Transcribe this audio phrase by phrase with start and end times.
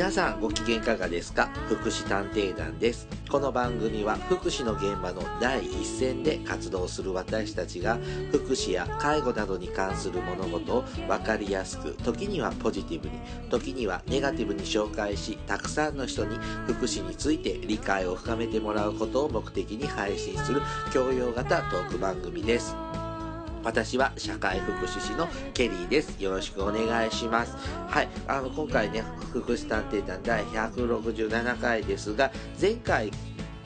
[0.00, 1.50] 皆さんご機嫌いかがですか？
[1.68, 3.06] 福祉探偵団です。
[3.30, 7.98] この番組は福祉の現場の第一線で活動する私たちが
[8.32, 13.20] 福祉や介護などに関する物事を分かりやすく時にはポジティブに
[13.50, 20.62] 時にはネガティブに紹介したくさんの人に福祉について理解を深めてもらうことを目的に配信する
[20.94, 22.74] 教養型トーク番組です。
[23.62, 26.22] 私は社会福祉士のケリーです。
[26.22, 27.56] よろしくお願いします。
[27.88, 28.08] はい。
[28.26, 33.10] あの、今回ね、福祉探偵団第167回ですが、前回、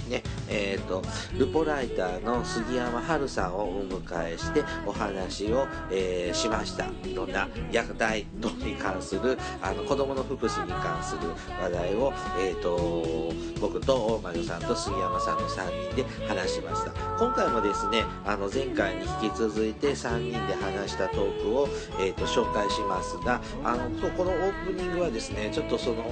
[0.08, 1.02] ね、えっ、と、
[1.38, 6.86] ルポライターの杉山春さんをお迎えしてお話を、えーしました。
[7.04, 11.30] いろんな虐待等に関する、あの、子供の福祉に関する
[11.62, 16.92] 話題を、えっ、と、僕と大魔女さんと杉山さんの3人で話しました。
[17.18, 21.68] 今回もですね、あの、前回に引き続いて3人で話したトークを、
[22.00, 26.04] えっ、と、紹介しますが、あの、このオープニングはですね、ちょっとその、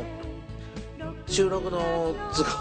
[1.33, 2.15] 収録の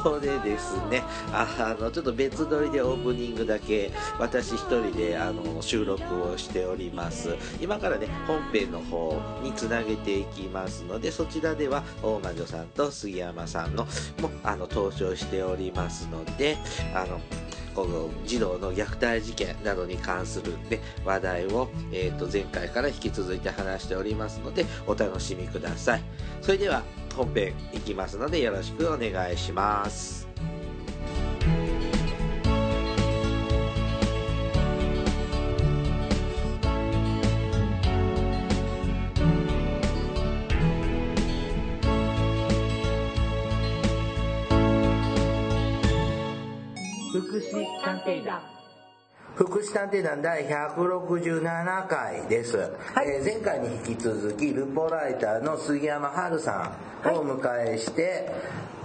[0.03, 7.35] 都合でですね、あの、ちょっと別撮りでオープニングだけ私一人であの収録をしております。
[7.59, 13.83] 今からね、本編の方につなげていきますので、そちらでは大魔女さんと杉山さんの
[14.21, 16.57] もあの登場しておりますので、
[16.95, 17.19] あの、
[17.75, 26.03] この児童の虐待事件などに関する、ね、話題を、えー、と前回から引き続いて話しておりますのでお楽しみください
[26.41, 26.83] それでは
[27.13, 30.20] 本編いきますのでよろしくお願いします。
[49.43, 56.71] 福祉探偵団第167回です、えー前回に引き続きルポライターの杉山春さ
[57.03, 58.29] んをお迎えして、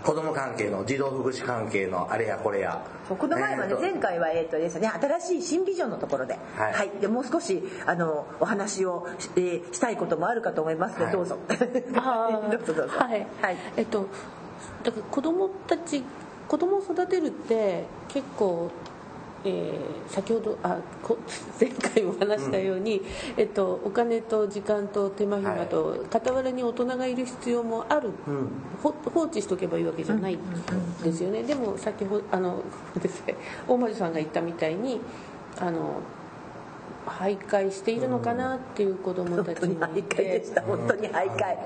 [0.03, 2.82] 子供関係の児童福祉関係のあれやこれや。
[3.06, 6.88] この前はね、えーと前回はえっとですね新しい新ビジョンのところで、ははい。
[6.88, 11.12] い、でもう少しあのお話をし,、えーしたいこともあるかと思いますので、はい。
[11.12, 11.36] どうぞ。
[11.53, 12.98] どうぞどうぞ。
[12.98, 13.56] はい、はい。
[13.76, 14.06] えっと
[14.84, 16.03] だから子供たち
[16.48, 18.70] 子供を育てるって結構、
[19.46, 21.18] えー先ほどあこ
[21.60, 23.02] 前回も話したように、
[23.36, 28.48] えっと、お金と時間と手間暇と、傍らに大人がいる必要もある、うん。
[28.82, 30.38] ほ放置しとけばいいわけじゃない
[31.02, 32.62] ですよね、でも先ほどあの
[33.00, 33.34] ですね
[33.66, 35.00] 大魔女さんが言ったみたいに
[35.58, 36.00] あの
[37.06, 40.62] 徘徊しているのかなっていう子供たち本当にもい 徘徊でてした。
[40.62, 41.56] 本当に徘徊。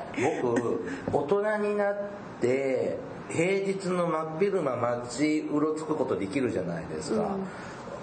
[0.43, 0.81] 僕
[1.13, 1.97] 大人になっ
[2.41, 2.99] て
[3.31, 7.37] 平日の真っ昼間街うろつくことできるじゃないですか、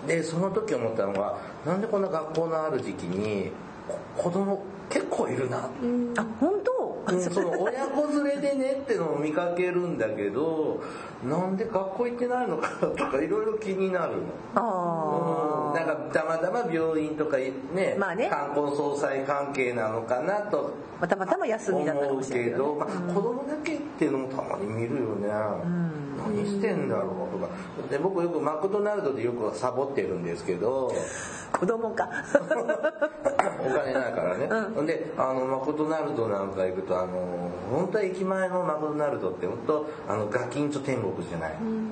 [0.08, 3.52] でその時思ったのがなんでこんな学校のある時期に
[3.88, 5.68] こ子供結構いるなって
[6.20, 6.72] あ本当？
[7.10, 10.84] うんその親子連れでねってのを見かけるんだけど
[11.24, 14.22] なんで学校行ってないのかなとかいろいろ気になるの。
[14.56, 15.62] ああ。
[15.62, 18.30] うんなんかたまたま病院とかね,、まあね。
[18.30, 22.50] 観光総裁関係なのかなとまあたまたま休みだったか思うもしれない。
[22.50, 22.76] けど。
[22.76, 25.28] まあ、子供だけっていうのもたまに見るよね、
[26.18, 27.50] 何してんだろうとか。
[27.92, 30.92] で僕よくマクドナルドでよくサボってるんですけど。
[31.52, 32.10] 子供か。
[33.60, 34.86] お金ないからね、ほん。
[34.86, 41.92] であのマクドナルドなんか行くとあの本当は駅前のマクドナルドって本当あのガキンチョ天国じゃない、うん。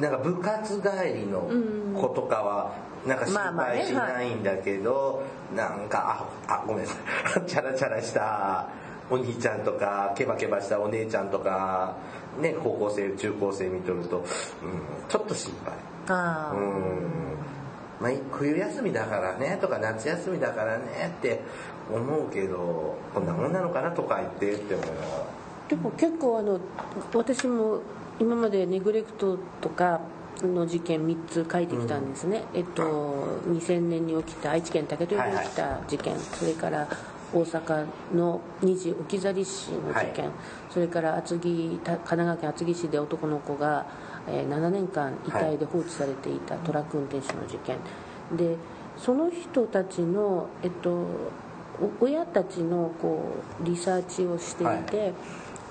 [0.00, 1.48] なんか部活帰りの
[1.94, 2.74] 子とかは
[3.06, 5.22] なんか心まあまあね配しないんだけど、
[5.54, 6.98] なんかああごめんなさ
[7.38, 7.46] い。
[7.46, 8.68] チャラチャラした
[9.10, 11.96] お兄ちゃんとかケバケバしたお姉ちゃんとか
[12.40, 14.24] ね高校生中高生見とると、うん、
[15.08, 15.74] ちょっと心配。
[16.08, 16.54] ああ。
[16.54, 17.26] うん。
[17.98, 21.40] まあ、冬休みだからねとか夏休みだからねって
[21.90, 25.06] 思うけどこんなもんなのかなとか言ってって思いながら
[25.68, 26.60] でも結構あの
[27.14, 27.80] 私も
[28.18, 30.00] 今までネグレクトとか
[30.42, 36.88] の事件3つ書いてきたんですね、えっと2000年に起きた愛知県竹取で起きた事件、それから
[37.32, 40.34] 大阪の二次置き去り市の事件、はい。
[40.70, 43.86] それから厚木た神奈川県厚木市で男の子が、
[44.28, 47.76] えー7年間遺体で放置されていたトラック運転手の事件。
[48.36, 48.56] で
[48.96, 51.06] その人たちの、えっと、お
[52.00, 55.12] 親たちのこうリサーチをしていて、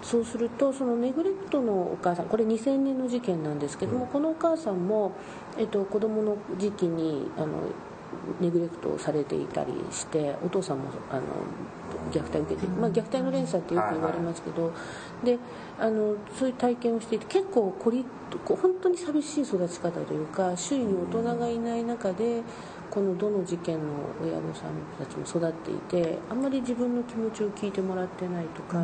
[0.05, 5.13] そうするとそのネグレクトのお母さんこれ2000年の事件なんですけども、このお母さんも、
[5.57, 7.47] えっと、子供の時期にあの
[8.39, 11.21] ネグレクトされていたりしてお父さんもあの
[12.11, 14.71] 虐待を受けて、まあ、虐待の連鎖ってよく言われますけど、
[15.23, 15.39] で
[15.79, 18.05] あのそういう体験をしていて結構こり
[18.45, 22.43] 本当に寂しい育ち方というか周囲に大人がいない中で
[22.95, 23.81] このどの事件の
[24.23, 28.79] 親御さんたちも育っていてあんまり自分の気持ちを聞いてもらってないとか。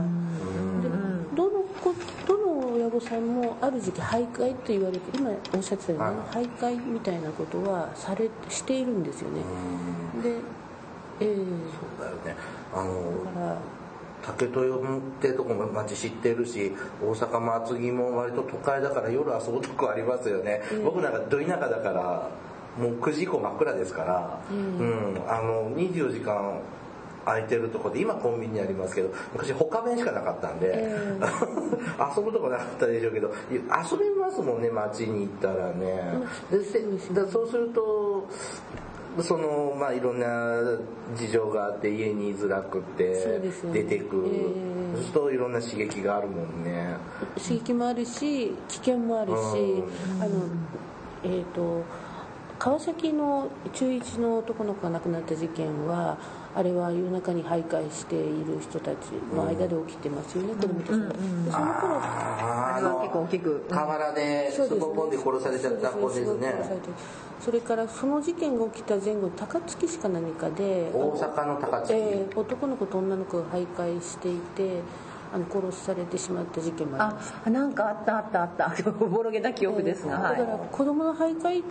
[0.82, 0.90] で
[1.34, 1.94] どの子
[2.28, 9.38] どの親御さんもある時期徘徊って言われて今おっしゃってたように、はい徘徊みたいなことはされしているんですよね。
[10.22, 10.36] で
[11.22, 12.36] えーそうだよね。
[12.76, 13.58] あのだから。
[14.22, 16.72] 竹豊ってとこも町知ってるし
[17.02, 22.30] 大阪も厚木も割と都会だから夜遊ぶとこありますよね、僕なんかど田舎だから
[22.80, 25.22] もう9時以降真っ暗ですから、うん。
[25.28, 26.60] あの24時間
[27.26, 31.18] 空いてるとこで今コンビニありますけど昔他弁しかなかったんで、え
[32.18, 36.20] 遊ぶとこなかったでしょうけど遊べますもんね街に行ったらね、
[36.50, 36.82] でせ
[37.14, 38.28] だそうすると
[39.20, 40.26] そのまあいろんな
[41.16, 43.42] 事情があって家に居づらくって
[43.74, 44.12] 出てく
[44.96, 46.96] そうするといろんな刺激があるもんね。
[47.38, 49.36] 刺激もあるし危険もあるし、
[50.20, 50.44] あの
[51.24, 51.84] えー、と
[52.62, 56.16] 川崎の中1の男の子が亡くなった事件は
[56.54, 61.10] あれは夜中に徘徊している人たちの間で起きてますよね、子供たちの。
[61.10, 61.16] で
[61.52, 63.66] その頃ああれは結構大きく。
[63.68, 66.54] 河原でスポポンで殺されちゃった子ですそうね
[67.40, 74.82] それからその事件が起きた前後高槻市か何かで大阪の高槻、えー男の子と女の子が徘徊していて
[75.34, 77.34] あの殺されてしまった事件もあります。
[77.44, 78.72] あなんかあったあったあった。
[79.04, 80.38] おぼろげな記憶ですが、はい。
[80.38, 81.64] だから子供の徘徊、うん、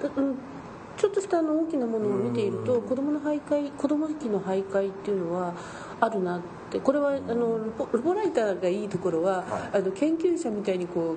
[0.00, 5.54] ちょっとしたあの大きなものを見ていると子供の徘徊子供期の徘徊っていうのは
[6.00, 7.58] あるなってこれはあの
[7.92, 11.16] ルポライターがいいところは、あの研究者みたいにこ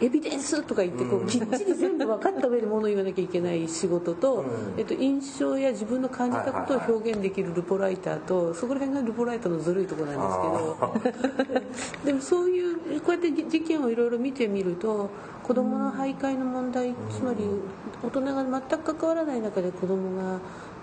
[0.00, 4.44] うエビデンスとか言ってこうきっちり全部分かった上でものを言わなきゃいけない仕事と、
[4.76, 11.28] えっと、印象や自分の感じたことを表現できるルポライターとそこら辺がルポライターのずるいところなんですけど。
[12.04, 15.10] でもそういうこうやって事件をいろいろ見てみると
[15.42, 17.44] 子どもの徘徊の問題つまり
[18.02, 20.38] 大人が全く関わらない中で子どもが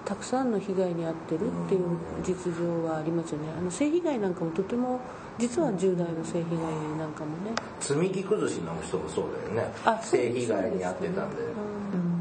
[0.06, 1.82] たくさんの被害に遭ってるっていう
[2.24, 3.48] 実情はありますよね。
[3.58, 5.00] あの性被害なんかもとても
[5.38, 7.52] 実は10代の性被害なんかもね。
[7.80, 9.26] 積み木崩しの人もそう
[9.56, 9.74] だよね。
[9.84, 11.42] あ性被害に遭ってたんで、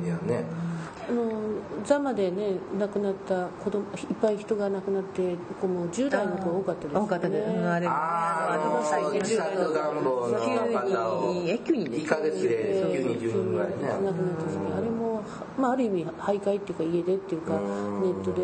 [0.05, 0.45] いやね。
[1.07, 1.31] あの
[1.85, 7.05] ザマでね亡くなった子供いっぱい人が亡くなってこうもう10代の子が多かったですよね。
[7.05, 7.87] 多かったです、うんあれ。
[7.87, 9.21] あの最近。
[9.21, 15.14] 自殺願望の方を9人え9人で1ヶ月で9人10人ぐらいね亡くなった時にあれも、
[15.59, 18.43] まあ、ある意味徘徊っていうか家でっていうかネットで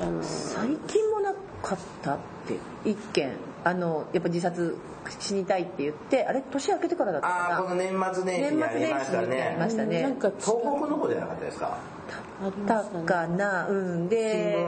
[0.00, 1.32] あの最近もな
[1.62, 2.56] かったって
[2.88, 3.32] 一件。
[3.64, 4.76] あのやっぱ自殺
[5.20, 6.42] 死にたいって言ってあれ？
[6.50, 7.54] 年明けてからだったかな。
[7.54, 10.02] ああこの年末年始にありました年末年始にありまねしたね。
[10.02, 11.78] なんか東北の方じゃなかったですか？
[12.66, 13.68] たかな。
[13.68, 14.08] うん。
[14.08, 14.66] で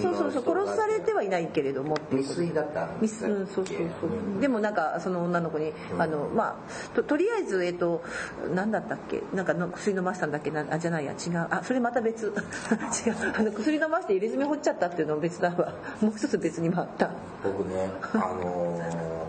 [0.00, 1.96] そうそうそう殺されてはいないけれども。
[2.10, 3.82] 未遂だったんミスうん、そうそうそ
[4.36, 4.40] う。
[4.40, 8.02] でもなんかその女の子に、あのまあととりあえずえっと
[8.54, 9.22] 何だったっけ？
[9.34, 10.50] なんかの薬飲ませたんだっけ？
[10.50, 11.46] なあじゃないや違う。
[11.50, 12.26] あそれまた別。
[13.06, 13.14] 違う。
[13.36, 15.72] あの薬飲ませて入れ墨掘っちゃったっていうのは別だわ。
[16.00, 17.10] もう一つ別にもあった。
[17.44, 19.27] 僕ねあのー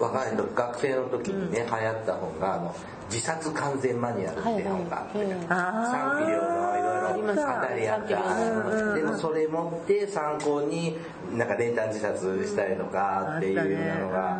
[0.00, 0.36] 若い。
[0.36, 2.74] 時学生の時にね、流行った本があの
[3.10, 8.94] 「自殺完全マニュアル」っていう本があって、賛否両論いろいろ語り合った。
[8.94, 10.96] でもそれ持って参考に
[11.32, 14.36] なんか練炭自殺したりとかっていうのが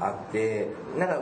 [0.00, 0.68] あって
[0.98, 1.18] なんか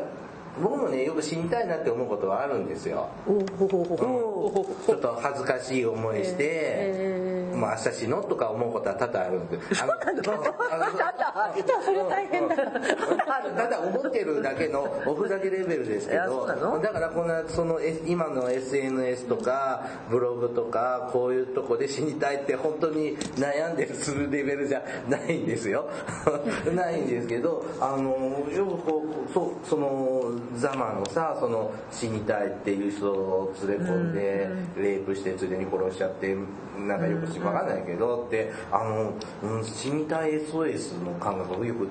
[0.61, 3.09] 僕もねよく死にたいなって思うことはあるんですよ。
[3.27, 10.23] ちょっと恥ずかしい思いして、まあ明日死のうとか思うことは多々あるんですあのあの
[11.83, 12.57] それ大変だ。
[12.57, 25.89] ただ思ってるだけのおふざけレベルですけどだからこんなそのえ今の SNS とかブログとかこういうとこで死にたいって本当に悩んでるするレベルじゃないんですよ。
[26.75, 28.11] ないんですけどあの
[28.55, 36.37] よくこうそそのザマのさその死にたいっていう人を連れ込んでレイプしてついでに殺しちゃって
[36.79, 41.89] なんかよくわかんないけどってあの、うん、死にたい SOS の感覚がよく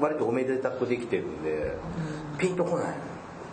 [0.00, 1.72] 割とおめでたくできてるんで、
[2.38, 2.94] ピンとこない。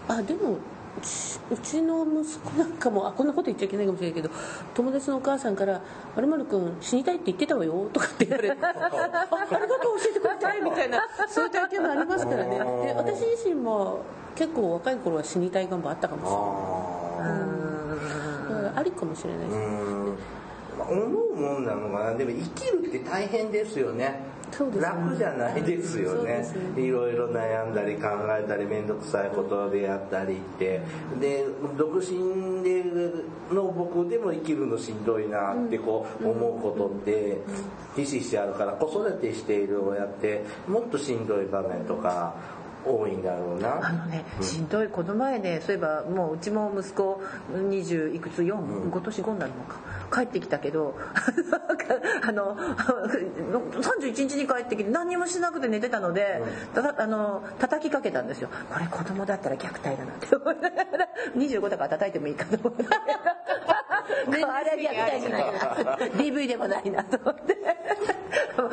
[0.07, 0.57] あでも
[0.97, 4.29] うちうちの息子なんかもあこんなこと言っちゃいけないかもしれないけど
[4.73, 5.81] 友達のお母さんから
[6.15, 9.09] 「まるまるくん死にたいって言ってたわよ」とかって言われて「あありが
[9.67, 12.57] とう教えてくれて」みたいなそういう体験もありますからね。
[12.57, 13.99] で私自身も
[14.35, 16.41] 結構若い頃は死にたい願望あったかもしれない。
[18.75, 19.57] あありかもしれないです
[20.77, 22.13] まあ思うもんなのかな。
[22.13, 23.95] でも生きるって大変ですよね。
[23.95, 24.35] ね。
[24.81, 26.45] 楽じゃないですよね。
[26.75, 30.81] ねいろいろ悩んだり考えたり面倒くさいことでやったりって。
[31.19, 31.45] で
[31.77, 32.83] 独身で
[33.51, 37.41] の僕でも生きるのしんどいなってこう思うことって
[37.95, 42.35] ひしひしあるから子育てしている親ってもっとしんどい場面とか
[42.85, 43.87] 多いんだろうな。
[43.87, 49.79] あのね、しんどいこの前ねそういえばもううちも息子20いくつ？4、今年5になるのか
[50.11, 50.95] 帰ってきたけど
[52.21, 56.41] あの31日に帰ってきて何にもしなくて寝てたので、
[56.73, 58.49] たたあの叩きかけたんですよ。
[58.71, 62.85] これ子供だったら虐待だなって思いながら25だから叩いてもいいかと思 って
[64.43, 67.55] あれは虐待じゃないな DV でもないなと思って。
[68.55, 68.67] もう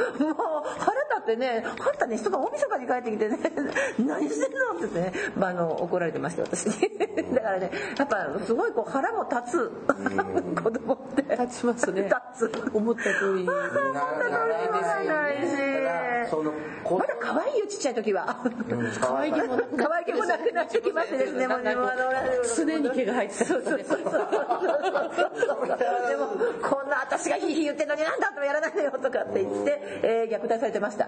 [0.79, 3.39] 腹立ってねあんたね人が大晦日に帰ってきてね
[3.99, 6.89] 何してんのってね、まあ、あの怒られてました私に。
[7.35, 9.73] だからねやっぱすごいこう腹も立つ。
[10.63, 12.03] 子供って立ちますね
[12.37, 12.71] 立つ。
[12.75, 13.47] 思った通りに。
[13.47, 16.63] なならないですよね
[16.99, 18.43] まだ可愛いよちっちゃい時は。
[18.45, 21.47] うん 可愛い可愛げもなくなってきましてですね。
[21.49, 21.63] もう
[22.57, 23.45] 常に毛が生えてた。
[23.45, 24.13] そうそうそうそう。
[26.09, 26.27] でも
[26.63, 31.07] こんな私がヒーヒー言ってんのになんだともやらないのよとかって言って、えー虐待されてました。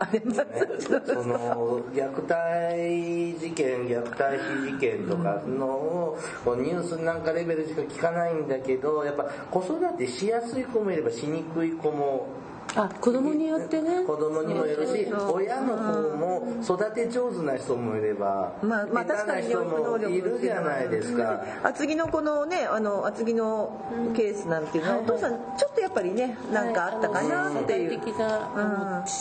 [1.06, 6.16] その虐待事件虐待死事件とかの
[6.56, 12.28] ニュースなんかレベルしか聞かないんだけどやっぱ子育てしやすい子もいればしにくい子も
[12.76, 14.02] あ子供によってね。
[14.04, 21.44] 子供にもよるし親の方も育て上手な人もいればまあ、まあ、下手な確かに人もいるじゃないですか。
[21.62, 23.80] 厚木のこのねあの厚木の
[24.16, 29.12] ケースなんていうのは、お父さんちょっとやっぱりねなんかあったかなっていう、的なあのち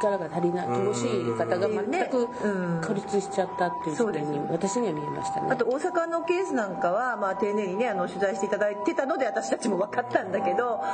[0.00, 2.80] 力が足りない乏しい方が全くうん。
[2.86, 5.48] 孤立しちゃったっていう事件に私には見えましたね。
[5.50, 10.86] あと大阪のケースなんかは、まあ、丁寧にねあの取材していただいてたので私たちも分かったんだけどか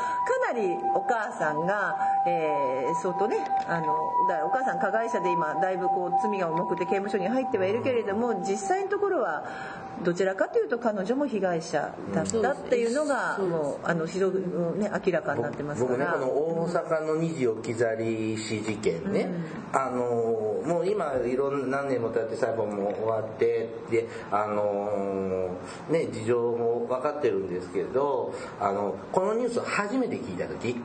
[0.53, 3.87] なりお母さんが、えー相当ねあの
[4.29, 9.45] だからお母さん加害者で今だいぶこう罪が重くて刑務所に入ってはいるけれども実際のところは
[10.05, 16.13] どちらかというと彼女も被害者だったっていうのがうんもうあの非常にね明らかになってますか僕ねら。
[16.13, 19.29] この大阪の二次置き去り死事件ね、
[19.73, 25.57] あのもう今いろんな何年も経って裁判も終わってであの
[25.91, 30.77] ね事情も分かってるんですけどあのこのニュースを初めて聞いた時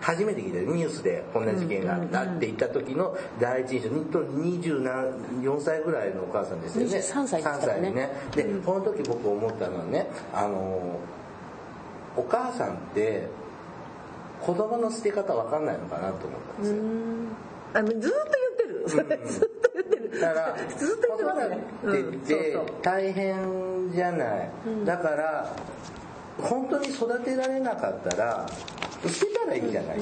[0.00, 3.88] 初めて聞いたニュースでこんな事件があって言った時の第一印象。
[3.88, 6.98] 24歳ぐらいのお母さんですよね。
[6.98, 7.88] 23歳ですからね。
[7.88, 8.10] 3歳ね。
[8.34, 11.00] でこの時僕思ったのはねあの
[12.16, 13.26] お母さんって
[14.40, 16.82] 子供の捨て方わかんないのかなと思ったんですよ。
[17.74, 18.12] あのずーっと言
[18.54, 18.84] ってる、
[19.28, 20.20] ずっと言ってる。
[20.20, 21.58] だからずっと言ってますね。
[21.82, 24.50] 子育てって大変じゃない、
[24.84, 25.54] だから
[26.40, 28.46] 本当に育てられなかったら
[29.54, 30.00] いいじゃない、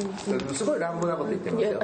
[0.55, 1.81] すごい乱暴なこと言ってますよ。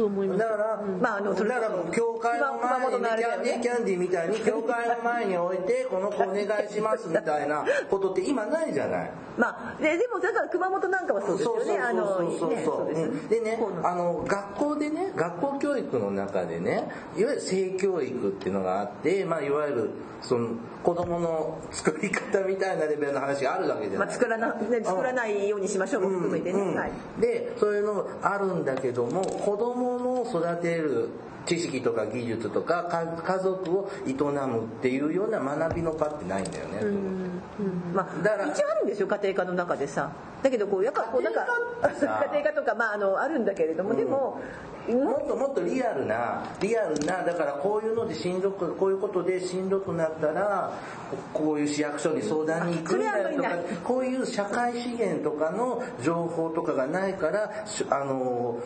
[0.00, 0.38] う思います。
[0.40, 9.10] だから、まああのそれだからもう教会の熊前にキャンディーキャンディーみたいに 教会の前に置いてこの子お願いしますみたいなことって今ないじゃない。
[9.36, 11.78] まあででもだから熊本なんかはそうですよね。
[11.78, 12.62] あのそうそうね。
[12.64, 20.50] そうでねあの学校でね学校教育の中でねいわゆる性教育っていうのがあって、まあ、いわゆるその
[20.82, 26.74] 子供の作り方みたいなレベルの話があるわけじゃない、まあ、作らな、ね、作らないようにしましょうも含めてね、うん。
[26.74, 31.08] はい、でそういうのあるんだけども子供の育てる
[31.46, 36.80] 知識とか技術とかか家族を営むっていうような学びの場ってないんだよね、
[37.92, 40.10] まあ、だから一応あるんですよ家庭科の中でさ。
[40.42, 41.46] だけどこうやっぱこうなんか
[41.82, 42.52] 家庭科？
[42.60, 44.40] とか、まあ、あのあるんだけれども、でも
[44.88, 50.72] もっともっとリアルなリアルなだからこういうのでしんどくこういうことでしんどくなったら
[51.32, 53.50] こういう市役所に相談に行くんだよとか
[53.84, 58.58] こういう社会資源とかの情報とかがないからしあの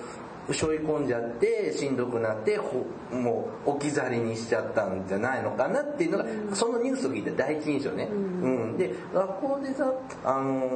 [0.53, 6.25] 背負い込んじゃってしんどくなってほもう置き去りにしちゃったんじゃないのかなっていうのが、
[6.55, 8.79] そのニュースを聞いた第一印象ね、うん。
[8.79, 9.93] で学校でさ、
[10.25, 10.67] あのー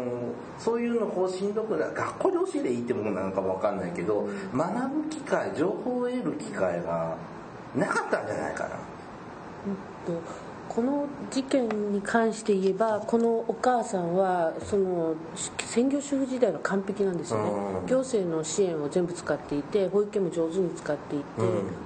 [0.58, 7.16] そういうのこうしんどくな学校で教えていいってものなのかもわかんないけど学ぶ機会情報を得る機会が
[7.74, 8.70] なかったんじゃないかな。
[10.06, 10.12] と
[10.80, 15.14] この事件に関して言えばこのお母さんはその
[15.58, 17.50] 専業主婦時代は完璧なんですよね。
[17.82, 17.86] うん。
[17.86, 21.24] 行政の支援を全部使っていて保育園も上手に使っていて、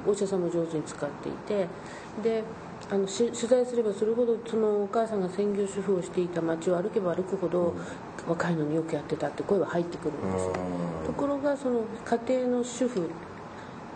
[0.06, 1.66] お医者さんも上手に使っていて。
[2.22, 2.44] で
[2.88, 7.74] あのし取材すればするほどそのお母さんが専業主婦をしていた街を歩けば歩くほど、
[8.28, 10.44] 若いのによくやってたって声は入ってくるんです。
[10.46, 10.52] よ
[11.04, 13.10] ところがその家庭の主婦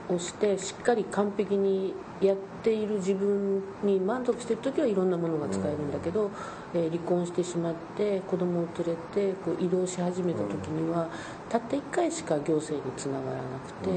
[0.09, 6.31] をしてしっかり完璧にやっている自分に満足してる時はいろんなものが使えるんだけど、
[6.75, 11.09] えー離婚してしまって子供を連れてこう移動し始めた時には
[11.49, 13.91] たった1回しか行政につながらなくて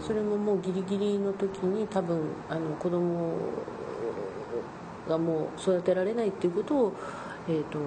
[0.00, 3.36] それももうギリギリの時に多分あの子供
[5.08, 6.92] がもう育てられないっていうことを、
[7.48, 7.78] えー、と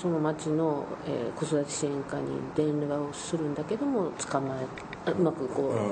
[0.00, 4.66] その町の、えー子育て支援課に電話をするんだけども捕まえ
[5.06, 5.90] あうまくこう、あの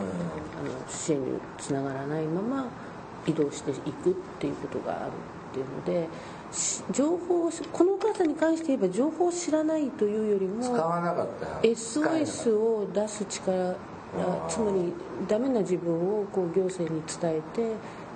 [0.88, 2.66] 支援につながらないまま
[3.28, 5.10] 移動していくっていうことがある
[5.50, 6.08] っていうので
[6.52, 11.46] し情報をしこのお母さんに関して言えば情報を知らないというよりも使わなかった。
[11.46, 13.76] ら SOS を出す力
[14.48, 14.92] つまり
[15.28, 17.42] ダメな自分をこう行政に伝え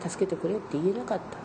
[0.01, 1.43] て助けてくれって言えなかった。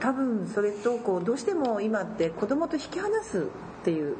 [0.00, 4.16] 多分それとこうどうしても今って子供と引き離すっていう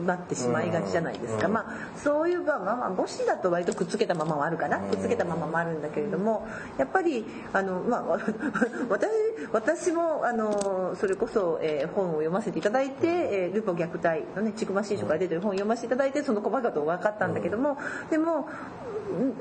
[0.00, 1.52] なってしまいがちじゃないですか、うん。
[1.54, 6.46] まあそういうまあまあまあ母子だと割とくっつけたままはあるかな、くっつけたままもあるんだけれども
[6.78, 8.18] やっぱりあの、まあ、わ
[8.88, 9.10] 私
[9.52, 17.76] 私もあのそれこそ、えー本を読ませていただいて「えールポ虐待」のね千曲新書から出てる本を読ませていただいてその細かと分かったんだけども
[18.10, 18.48] でも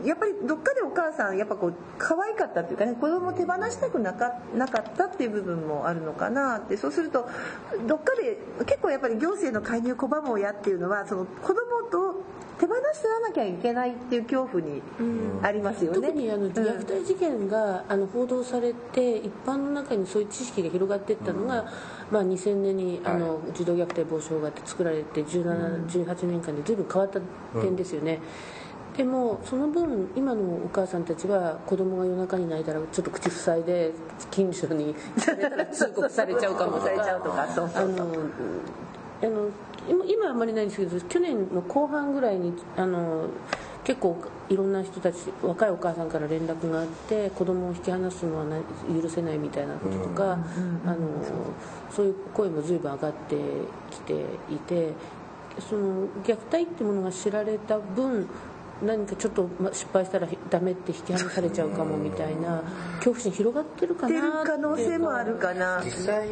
[0.01, 6.77] うんやっぱりどっかでお母さんやっぱこう可愛かったっていうかね子供を手放したくなかなかったっていう部分もあるのかなって。
[6.77, 7.27] そうすると
[7.87, 11.55] どっかで結構やっぱり行政の介入を拒む親っていうのはその子供
[11.91, 12.23] と
[12.59, 14.81] 手放してらなきゃいけないっていう恐怖に
[15.41, 16.07] ありますよね。
[16.09, 16.51] 特にあのうん。
[16.51, 21.71] 虐待事件があの報道されて一般の中にそういう知識が広がっていったのが、
[22.11, 27.21] まあ、2000年にあの児童虐待防止法があって作られて17、18年間で随分変わった
[27.61, 28.19] 点ですよね。
[28.97, 33.91] でもその分今のお母さんたちは子供が夜中に泣いたらちょっと口塞いで
[34.31, 34.93] 近所に
[35.71, 36.83] 通告されちゃうかもとか。
[36.83, 38.03] されちゃうとかそうそうそう。
[38.03, 38.05] あの
[39.21, 39.49] あの
[39.89, 43.27] 今今はあんまりないんですけど去年の後半ぐらいにあの
[43.83, 44.17] 結構
[44.49, 48.57] いろんな人たち若いお母さんから連絡があって子供を引き離すのはな
[49.01, 50.37] 許せないみたいなこととか、
[50.85, 50.97] あの
[51.89, 53.35] そういう声も随分上がって
[53.89, 54.13] きて
[54.51, 54.93] いて
[55.59, 58.27] その虐待ってものが知られた分
[58.81, 62.61] 何かちょっとま失敗したらダメって引き離されちゃうかもみたいな
[62.97, 65.81] 恐怖心広がってるかっていうなって可能性もあるかな。
[65.83, 66.29] 実際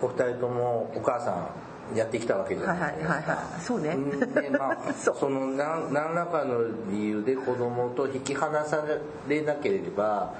[0.00, 1.48] お二人ともお母さん
[1.94, 2.78] やってきたわけじゃはい。
[2.78, 3.60] なですかはいいはいはい。
[3.60, 3.96] そうね。
[4.40, 5.16] でまあ そう。
[5.18, 8.84] その何何らかの理由で子供と引き離さ
[9.28, 10.32] れなければ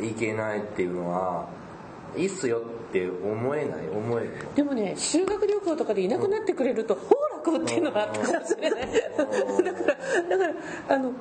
[0.00, 1.46] いけないっていうのは
[2.16, 8.80] いいっすよって思えない思えるでもね修学旅行とかでいなくなってくれると、ほう楽っていうのがあったかもしれない。
[9.14, 9.82] だか
[10.28, 10.46] らだか
[10.88, 11.12] らあの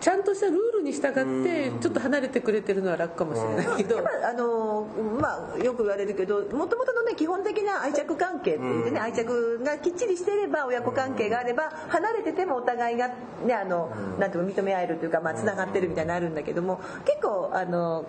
[0.00, 4.86] ちゃんとしたルールに従ってちょっと離れてくれてるのは楽かもしれないけど、あの
[5.20, 13.08] まあよく言われるけどもともとのね基本的な愛着関係っていうね、愛着がきっちりしてれば親子関係があれば離れててもお互いが
[13.44, 18.04] ねあのなんていうの認め合えるというかまあつながってるみたいなのあるんだけども結構あの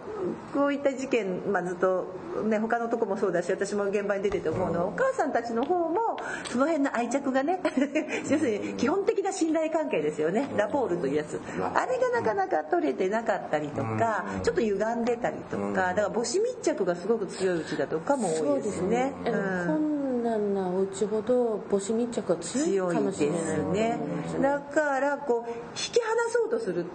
[0.53, 2.07] こういった事件まあずっと
[2.43, 6.17] ね他のとこもそうだし私も現場に出てて思うのはお母さんたちの方も
[6.49, 7.59] その辺の愛着がね
[8.29, 10.49] 要するに基本的な信頼関係ですよね。
[10.55, 11.39] ラポールというやつ
[11.73, 19.13] あれがなかなか取れてなかったりとかちょっと歪んでたりとかだから母子密着がすごく強いうちだとかも多いですね。
[19.25, 19.97] あのうん。
[20.17, 23.39] 困難なお家ほど母子密着が強いかもしれない。
[23.39, 23.99] ですね。
[24.41, 26.85] だからこう引き離そうとする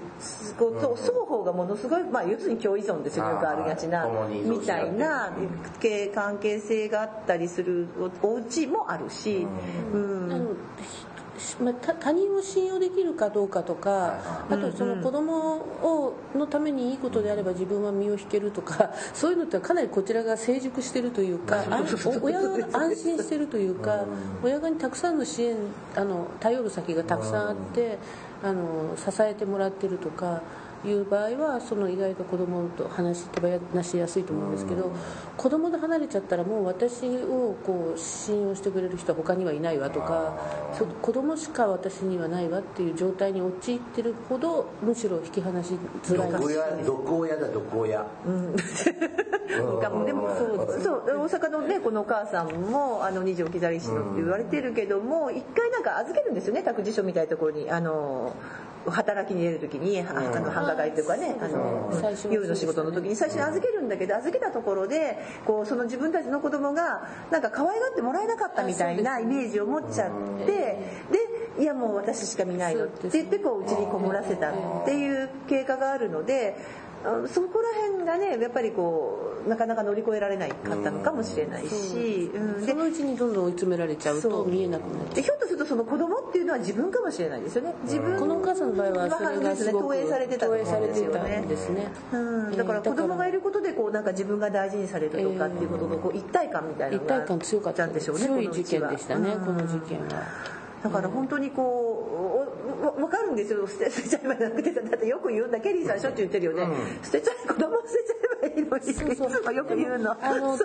[0.58, 5.32] こうと双方がものすごい、まあ、要するに共依存ですよよくあるがちなみたいな
[5.80, 7.86] 系関係性があったりする
[8.22, 9.46] おお家もあるし、
[9.92, 10.56] うん
[11.62, 14.18] まあた他人を信用できるかどうかとか、
[14.50, 21.64] あとその子供をのためにいいことであれば自分は身を引けるとか そういうのってかなりこちらが成熟してるというか
[22.22, 24.04] 親が安心してるというか
[24.42, 25.56] 親側にたくさんの支援
[25.94, 27.98] あの頼る先がたくさんあって
[28.42, 30.42] あの支えてもらってるとか。
[30.84, 34.90] いう場合はその意外と子供と話し手放しやすいと思うんですけど
[35.36, 40.34] 子供と離れちゃったらもう私をこう信用してくれる人は他にはいないわとか
[40.76, 46.84] そ子供しか私にはないわっていう状態に陥ってるほどむしろ引き離しづらい。
[46.84, 48.06] 毒親だ毒親。
[49.82, 52.52] かもでもそうそう大阪のねこのお母さん。
[52.52, 55.82] もあの二条木座石のって言われてるけども一回なん。
[55.82, 56.34] か預けるん。
[56.34, 58.34] ですよね託児所みたいなところにあの
[58.90, 61.90] 働きに出る時に、ああの繁華街というかねあの
[62.30, 70.10] 夜の仕事の時に最初に預けるんだけど預けたところでこうその自分たちの子供がなんか可愛がってもらえなかったみたいなイメージを持っちゃっ
[70.46, 70.46] て
[71.56, 76.56] でいやもう私しか見ないのって言ってこう家にこもらせたっていう経過があるので
[76.91, 76.91] あ
[77.28, 85.14] そこら辺がねやっぱりこうなかなか乗り越えられないかったのかもしれないし、うんでそのうちにどんどん追い詰められちゃうと見えなくなっちゃう。
[85.16, 87.74] でひょっとするとその子供っていうのは自分かもしれないですよね。
[87.82, 91.38] 自分このお母さんの場合はそれがすごく投影されてたんですよね。
[91.40, 91.88] んですね。
[92.12, 92.16] う
[92.52, 97.86] ん、だから子供がいることでこうなんか自分が大事にされるとかっていうことのこう一体感みたいな一のが体感強かった。
[97.86, 99.44] んでしょうね強い事件でしたねうん。
[99.44, 100.22] この事件は。
[100.82, 102.31] だから本当にこう
[102.82, 103.66] わわかるんですよ。
[103.66, 106.66] 捨て 捨てちゃえばなくてだってよく言うんだケリーさんしょっちゅう言ってるよね、
[107.02, 108.14] 捨てちゃえ子供捨てちゃ
[108.44, 109.14] えばいいのに。
[109.14, 109.42] そうそう。
[109.44, 110.58] まあよく言うのあの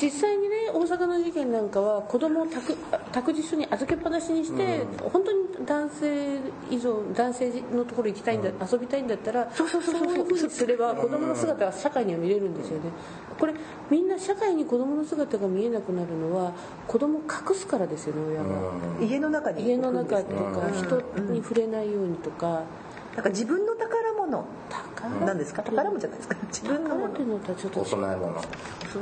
[0.00, 2.74] 実際にね大阪の事件なんかは子供を託
[3.12, 6.38] 託児所に預けっぱなしにして、本当に男性
[6.70, 12.90] 以上男性のところ行きたいんだ、遊びたいんだったらそうそうそうそういうふうにすれば子供の姿が社会には見れるんですよね。
[13.38, 13.54] これ
[13.90, 16.52] みんな社会に子供の姿が見えなくなるのは
[16.86, 18.50] 子供を隠すからですよね親が、
[19.00, 22.62] 家の中に家の中とか人に触れないようにとか。
[23.14, 24.44] なんか自分の宝物。
[24.94, 25.26] 宝？
[25.26, 25.62] なんですか？
[25.62, 26.36] 宝物じゃないですか？
[26.46, 27.08] 自分のもの。
[27.08, 28.42] 宝っていうのとはちょっとお供え物供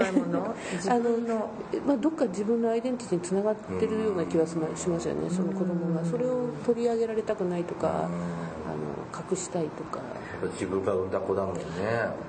[0.02, 1.50] え物自あの？
[1.86, 5.28] まあ、どっか自分のアイデンティティにつながってるような気はしましますよね。
[5.28, 6.04] その子供が。
[6.06, 10.00] それを取り上げられたくないとかあの隠したいとか
[10.46, 11.62] 自分が産んだ子だもんね。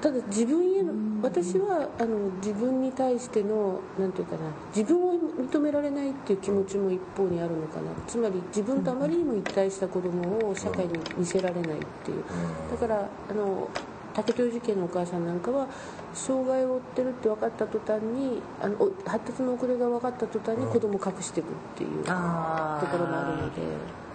[0.01, 4.41] ただ自分への私はあの自分に対してのなんていうかな
[4.75, 7.91] 自分を認められないっていう気持ちも一方にあるのかな。
[8.07, 12.23] つまり自分とあまりにも一体した子供を社会に見せられないっていう。
[12.71, 13.69] だからあの
[14.13, 15.67] 竹豊事件のお母さんなんかは
[16.13, 24.08] 障害を負ってるって分かった途端にあのお発達の遅れが分かった途端に子供を隠していくっていうところもあるので。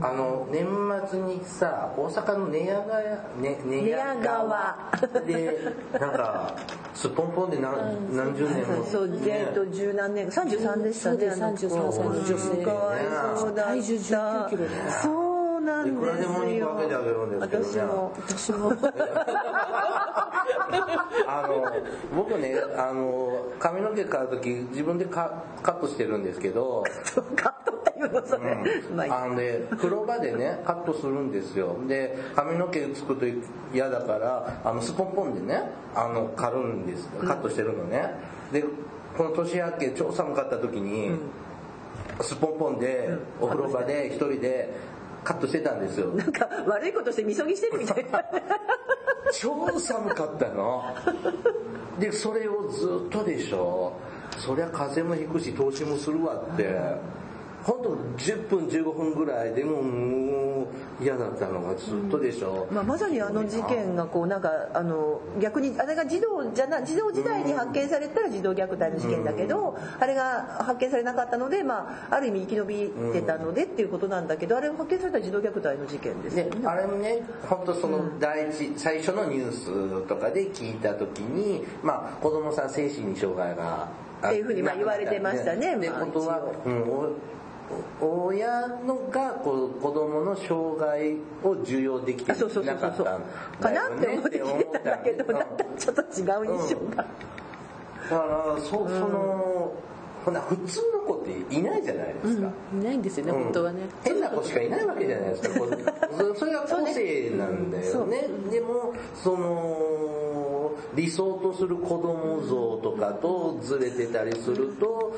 [0.00, 0.66] あの年
[1.10, 3.02] 末にさ大阪の寝屋川
[3.36, 4.90] ね寝屋川。
[5.26, 5.58] で
[5.92, 6.56] なんか
[6.94, 8.84] すっぽんぽんで何何十年も。
[8.84, 10.28] そうえっと十何年。
[10.28, 11.16] 33でしたね。
[11.16, 13.04] そうですあの子33歳の女性かわい
[13.36, 14.70] そうだった体重19キロで
[15.02, 16.00] そうなんですよ。
[16.00, 18.72] いくらでも肉分けてあげるんですけどね私も私も。
[21.26, 21.70] あの
[22.16, 25.30] 僕ねあの髪の毛刈る時自分でカ
[25.62, 26.84] カットしてるんですけど。
[27.36, 28.56] カットっていうのそれ、
[28.94, 31.76] まああので風呂場でねカットするんですよ。
[31.88, 33.26] で髪の毛つくと
[33.74, 35.62] 嫌だからあのスポンポンでね
[35.94, 38.14] あの刈るんですカットしてるのね。
[38.52, 38.64] で
[39.16, 41.10] この年明け超寒かった時に、
[42.20, 44.72] スポンポンでお風呂場で一人で
[45.24, 46.08] カットしてたんですよ。
[46.08, 48.24] なんか悪いことしてみそぎしてるみたいな。
[49.32, 50.84] 超寒かったの。
[51.98, 53.92] でそれをずっとでしょ。
[54.38, 56.64] そりゃ風邪もひくし投資もするわって
[57.64, 57.90] 本当
[58.22, 60.62] 10分15分ぐらいでもも
[61.00, 76.60] う嫌だったのがずっとでしょ、まあ、まさにあの事件がこうなんかあの逆にあれが児童じゃな児童時代に発見されたら児童虐待の事件だけどあれが発見されなかったので、まあ、ある意味生き延びてたのでっていうことなんだけどあれ発見されたら児童虐待の事件ですよね。
[76.60, 79.52] であれもね本当その第一、最初のニュー
[80.02, 83.88] スとかで聞いた時にまあ子供さん精神に障害が
[84.22, 85.76] あっていうふうにまあ言われてましたね。
[85.76, 87.10] でまあことは、うん、お
[88.00, 93.20] 親のがこう子供の障害を受容できてなかったん
[93.60, 93.90] かだよね。
[93.90, 96.96] なって思って聞いてたんだけどうんだったらちょっと違う印象が。
[96.96, 99.72] だからそその、
[100.24, 103.02] ほな普通の子っていないじゃないですか、いないん。
[103.02, 103.44] ですよね、うん。
[103.44, 105.60] 本当はね変な子しかいないわけじゃないですか
[106.18, 107.70] そそれが個性なん。
[107.70, 115.14] だよねでもその理想とする子供像とかとずれてたりすると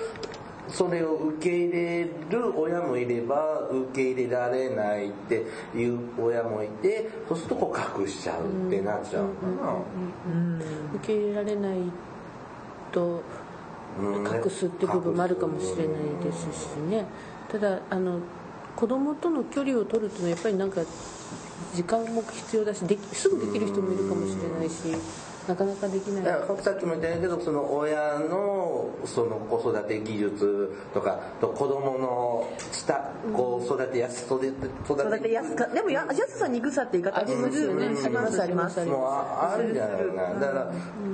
[0.73, 5.45] それを受け入れる親もいれば受け入れられないって
[5.77, 9.79] いう親もいてそうするとこう隠しちゃうってなっちゃうのかな、
[10.97, 11.79] 受け入れられない
[12.91, 13.23] と
[14.01, 17.05] うん隠すって部分もあるかもしれないですしね。
[17.51, 18.21] ただあの
[18.75, 20.81] 子供との距離を取るっていうのはやっぱりなんか
[21.75, 24.97] 時間も必要だしできすぐできる人もいるかもしれないし
[25.49, 26.25] なかなかできない。
[26.63, 34.49] さっきも言ったけどその親のその子育て技術とかと子供のしたこう育てやす育て
[34.85, 35.33] 育て。
[35.33, 37.97] やすかでもや安さ憎さって言い方ありますよね。
[37.97, 38.99] しますありますあります。
[38.99, 40.73] もうああるじゃないなだから、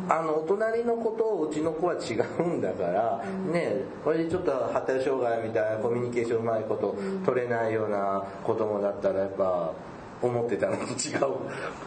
[0.09, 9.73] あのお隣の子とうちの子は違うんだから、ねこれでちょっと発達障害みたいなコミュニケーションうまいこと取れないような子供だったらやっぱ
[10.21, 11.37] 思ってたのと違う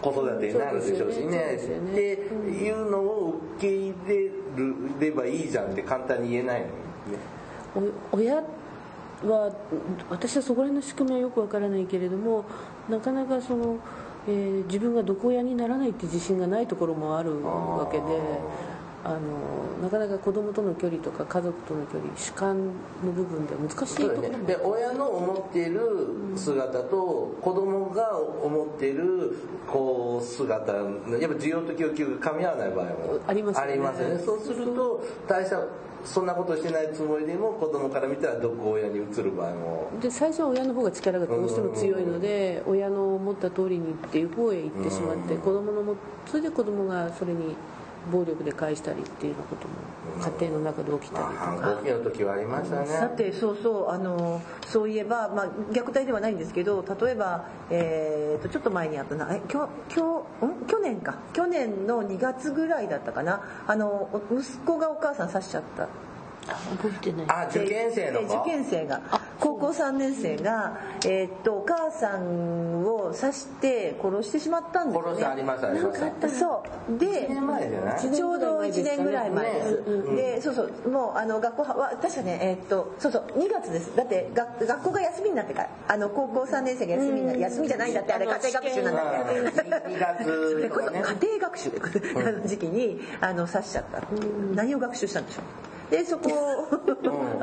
[0.01, 1.57] 子育てになるでしょうしね。
[1.57, 6.71] っていうのを受け入れればいいじゃんって簡単に言えないのに
[7.83, 7.93] ね。
[8.11, 9.51] お親は
[10.09, 12.43] 私はそこら辺の仕組みはよくわからないけれども
[12.89, 13.77] なかなかその、
[14.27, 18.03] えー自分が毒親にならないって自信がないところもあるわけで
[19.03, 19.19] あの
[19.81, 22.67] なかなか子供との距離とか家族との距離主観
[23.03, 25.79] の部分では難しいところもで親の思っている
[26.35, 29.37] 姿と子供が思っている
[29.67, 30.87] こう姿やっぱ
[31.35, 33.71] 需要と供給が噛み合わない場合もありますよね。
[33.71, 34.19] ありますよね。
[34.19, 35.61] そうすると大した
[36.05, 47.55] そんなことしてないつもりでも子供から見たら毒親に移る場合もで最初は親の方が力がどうしても強いので親の思った通りにっていう方へ行ってしまって子供のもそれで子供がそれに
[48.11, 49.73] 暴力で返したりっていうようなことも
[50.39, 51.81] 家庭の中で起きたりとか。
[51.83, 65.87] の時はありましたねさてそうそうあのそういえば、まあ、虐待ではないんですけど例えば、えー、とちょっと前にあったなえ今日今日ん去年か去年の2月ぐらいだったかなあの息子がお母さん刺しちゃった
[66.47, 69.01] 覚えてないあ受験生の子受験生が
[69.41, 75.07] 高校3年生が、えーっとお母さんを刺して殺してしまったんですよね。
[75.09, 76.97] 殺しありましたありましたそう。
[76.99, 79.51] で1年前じゃないちょうど1年ぐらい前。
[79.51, 80.89] です、ねでそうそう。
[80.89, 83.23] もうあの学校は確かねえーっとそうそう。
[83.35, 83.95] 2月です。
[83.95, 85.69] だってが学校が休みになってから。
[85.87, 89.89] あの高校3年生が休みにな休みじゃないんだってあれ家庭学習なんだって。
[89.89, 91.71] 2月それこそ家庭学習
[92.45, 94.03] 時期にあの刺しちゃった。
[94.53, 95.70] 何を学習したんでしょう？
[95.91, 96.67] でそこを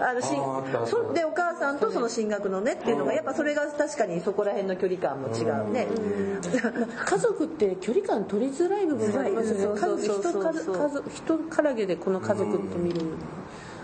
[0.03, 0.29] あのし
[0.91, 5.87] そでお母さんとその進学のねっていうのがやっぱそれが確かにそこら辺の距離感も違うね。
[7.05, 9.81] 家族って距離感取りづらい部分もありますよね。
[9.81, 9.91] そ
[10.41, 13.03] う家族人からげでこの家族って見る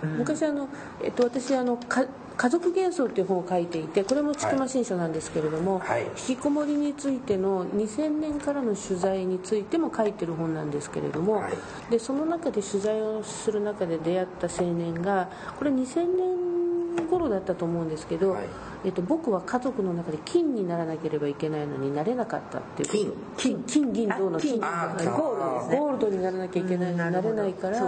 [0.02, 0.68] 昔あの、
[1.02, 2.04] えっと、私あのか
[2.36, 6.02] 家族幻想っていう本を書いていてこれも千曲新書なんですけれども、はい。
[6.02, 11.52] 引きこもりについての2000年からの取材についても書いてる本なんですけれども、はい。
[11.90, 15.28] でその中で取材をする中で出会った青年が
[15.58, 16.63] これ2000年
[17.02, 18.44] 頃だったと思うんですけど、はい。
[18.84, 23.14] えっと、僕は家族の中で金にならなければいけないのになれなかったっていう。
[23.36, 23.64] 金。
[23.66, 23.92] 金。
[23.92, 24.60] 銀銅の金。
[24.60, 27.78] ゴールドですねゴールドにならなきゃいけないのになれないから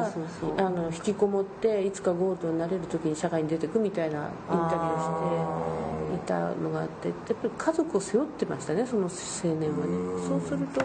[0.59, 10.27] あの引きこもっていつかゴールドになれる時に社会に出てくみたいなインタビューをしていたのがあってやっぱり家族を背負ってましたねその青年はね。
[10.27, 10.85] そうすると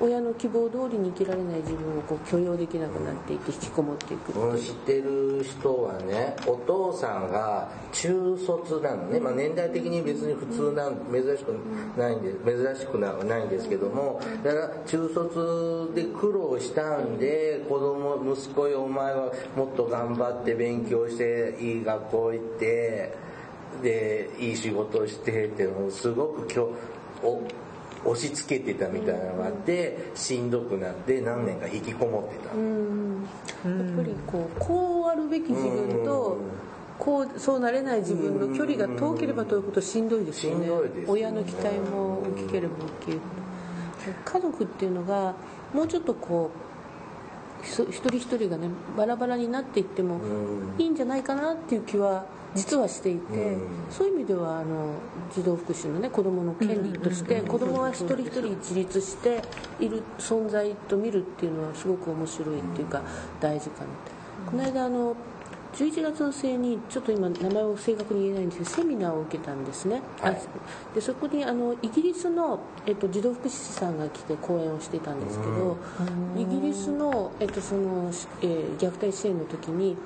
[0.00, 11.52] 親の希望通りに生きられない自分をこう許容できなくなっていって引きこもっていくうん知ってる人はねお父さんが中卒なのね、まあ、年代的に別に普通なん珍しく
[11.96, 14.20] ないんで珍しくなないんですけども。
[14.42, 23.14] だから中卒で苦労したんで子供息子よお前はもっと頑張って勉強していい学校行って
[23.82, 26.70] でいい仕事してっていうのをすごく今日
[27.22, 27.42] お
[28.04, 32.54] 押し付けてたみたいなのがあってしんどくなって何年か引きこもってた。
[33.68, 36.38] やっぱりこうこうあるべき自分と
[36.98, 40.66] こうそうなれない自分の距離が遠ければ遠いほどしんどいですよね。
[40.66, 40.72] ね。
[41.06, 43.20] 親の期待も大きければ大きい
[44.24, 45.34] 家族っていうのが
[45.72, 46.64] もうちょっとこう
[47.64, 50.20] 一人一人がねバラバラになっていっても
[50.78, 53.60] いいんじゃないかなっていう気は実はしていて、うん。
[53.90, 54.94] そういう意味ではあの
[55.32, 59.42] 児童福祉のね子どもの権利として子どもは一人一人自立して
[59.80, 63.02] いる存在と見るっていうのはすごく面白いっていうか
[63.40, 64.14] 大事かなって。
[64.50, 65.16] この間あの
[65.74, 70.40] 11月の末にちょっと今名前を正確に言えないんですけどセミナーを受けたんですね、はい。
[70.94, 75.76] でそこにあのイギリスの、えっと、児童福祉士さんが来て講演をしていたんですけど
[76.36, 78.10] イギリスの,、えっとその
[78.42, 79.96] えー虐待支援の時に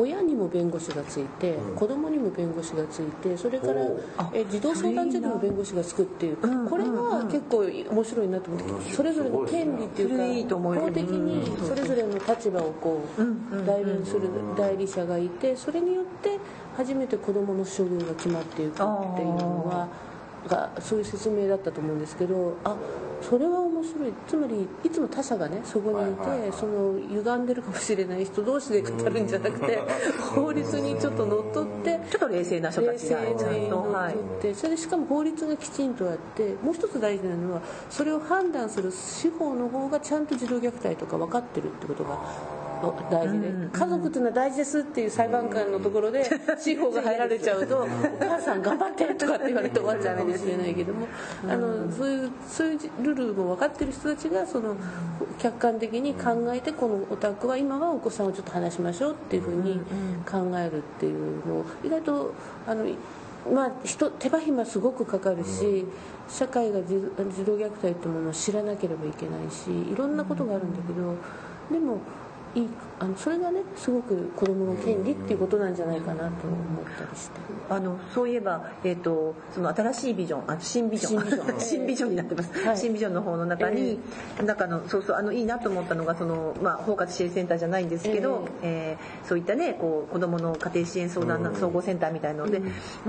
[0.00, 3.82] 親にも弁護士がついて、子供にも弁護士がついてそれから
[4.32, 6.36] え児童相談所にも弁護士がつくっていう
[6.68, 16.38] これは結構面白いなと思ってそれぞれの権利っていうか法的にそれぞれの立場をこう代弁する代理者がいてそれによって
[16.76, 19.88] 初めて子供の処遇が決まっていくっていうのは
[20.48, 22.74] がそういう説明だったと思うんですけどあ
[23.20, 24.12] それは面白い。
[24.28, 29.78] つまりいつも他者がねそこにいて、はいはいはいその歪んでるかもしれない人同士で語るんじゃなくて
[30.34, 34.14] 法律にちょっと乗っ取ってちょっと冷静な人た冷ちが静ちゃんと、はい。
[34.54, 42.59] それでしかも法律がきちんとあってもう一つ大事なのはそれを判断する司法の方がちゃんと児童虐待とか分かってるってことがお
[43.10, 43.50] 大事で。
[43.72, 46.24] 家族っていうのは大事ですっていう裁判官のところで
[46.58, 47.86] 司法が入られちゃうと「お
[48.24, 51.06] 母さん頑張って」とかって言われて終わっちゃうかもしれないけども
[51.48, 54.76] あのそういうそういうルールも分かってる人たちがその
[55.38, 59.80] 客観的に考えてこのお宅は今はお子さんをちょっと話しましょうっていうふうに
[60.30, 62.32] 考えるっていうのを意外と
[62.66, 62.84] あの
[63.50, 65.86] まあ、人手間暇すごくかかるし
[66.28, 67.00] 社会が児
[67.34, 71.16] 児童虐待ってものを知らなければいけないしいろんなことがあるんだけど
[71.70, 71.98] でも
[72.54, 77.40] いいあのそれがねすごく子どもの権利っていうことなんじゃないかなと思ったりして。
[77.70, 81.22] あのそういえば、えー、とその新しいビジョンあ新ビジョン。
[81.22, 81.60] 新ビジョン。
[81.60, 82.76] 新ビジョンになってます、はい。
[82.76, 84.00] 新ビジョンの方の中に、
[84.44, 92.60] 中のそうそうあのいいなと思ったのがその、まあ、包括支援センターじゃないんですけど、えーそういったねこう子どもの家庭支援相談総合センターみたいなので、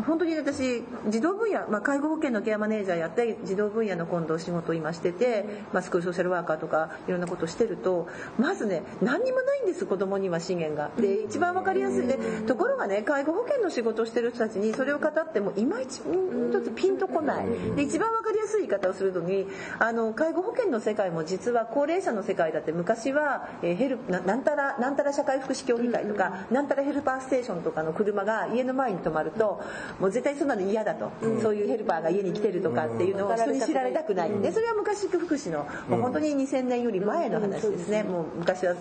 [0.05, 10.91] 本当に私児童分野、まあ、介護保険のケアマネージャーやって児童分野の今度仕事を今してて、まあ、スクールソーシャルワーカーとかいろんなことしてるとまずね何にもないんです子供には資源が。
[10.99, 12.05] で一番わかりやすい。
[12.05, 17.45] ねところがね介護保険の仕事をしてる人たちにそれを語ってもいまいちうんちょっとピンとこない。
[17.75, 19.47] で一番わかりやすい言い方をするのに
[19.79, 29.61] あの介護保険の世界も実は高齢者の世界だって昔は、えーヘルななんたらなんたら社会福祉協議会とか、なんたらヘルパーステーションとかの車が家の前に止まると
[29.99, 34.29] もう絶対そんなの嫌だと、そういうヘルパーが家に来てるとかっていうのを人に知られたくない。
[34.29, 38.75] でそれは昔福祉のもう本当に2000年より前の話ですね、もう昔は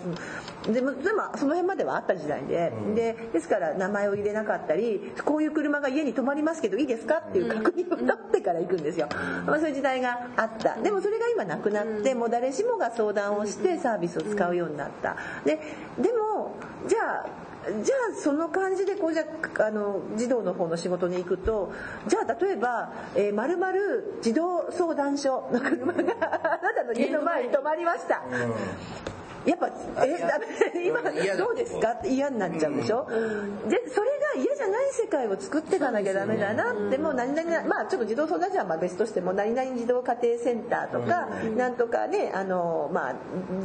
[0.71, 0.91] でも
[1.35, 9.07] その辺まではあった時代ででですから名前を入れなかったりこういう車が家に止まりますけどいいですかっていう確認を取ってから行くんですよ、
[9.45, 10.75] まあ、そういう時代があった。
[10.81, 15.15] でもそれが今なくなってもう誰しもが相談をしてサービスを使うようになった。
[15.45, 15.59] で
[15.99, 16.55] でも
[16.87, 17.25] じゃあ
[17.83, 19.23] じゃあその感じでこうじゃ
[19.59, 21.71] あの児童の方の仕事に行くと
[22.07, 28.23] じゃあ例えば、えー、〇〇児童相談所の車があなたの家の前に止まりました、
[29.45, 29.69] やっぱ
[30.05, 30.39] えだ
[30.79, 31.01] 今
[31.37, 31.91] どうですか？
[31.91, 33.07] って嫌になっちゃうでしょ、
[33.67, 41.27] でそれが嫌じゃない世界を作っていかなきゃダメだなってもう何々なまあちょっと児童相談所はまあ別としても何々児童家庭センターとか、
[41.57, 43.15] なんとかねあの、まあ、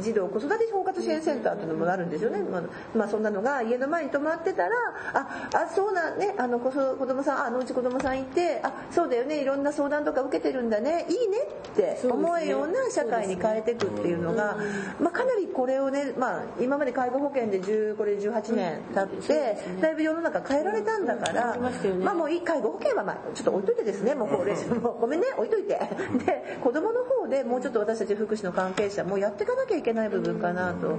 [0.01, 2.61] 児童子育て包括支援センターっていうのもあるんですよね、まあ
[2.95, 4.71] まあ、そんなのが家の前に止まってたら
[5.13, 6.33] ああそうなんね。
[6.37, 9.41] あの子子供さんあのうち子供さんいてあそうだよね。
[9.41, 11.05] いろんな相談とか受けてるんだね。
[11.09, 11.37] いいね
[11.71, 14.57] って思うような社会に変えていくっていうのが、
[14.99, 21.57] まあ、かなりこれをね、まあ、今まで介護保険で10これ18年経って、だいぶ世の中変えられたんだから、
[22.03, 24.15] まあもういい介護保険はまあちょっと置いといてですね。
[24.15, 25.27] もう高齢者もごめんね。
[25.37, 25.77] 置いといて。
[26.25, 30.97] で子供の方でもうちょっと私たち福祉の関係者もやっていかなきゃいけない部分かなと、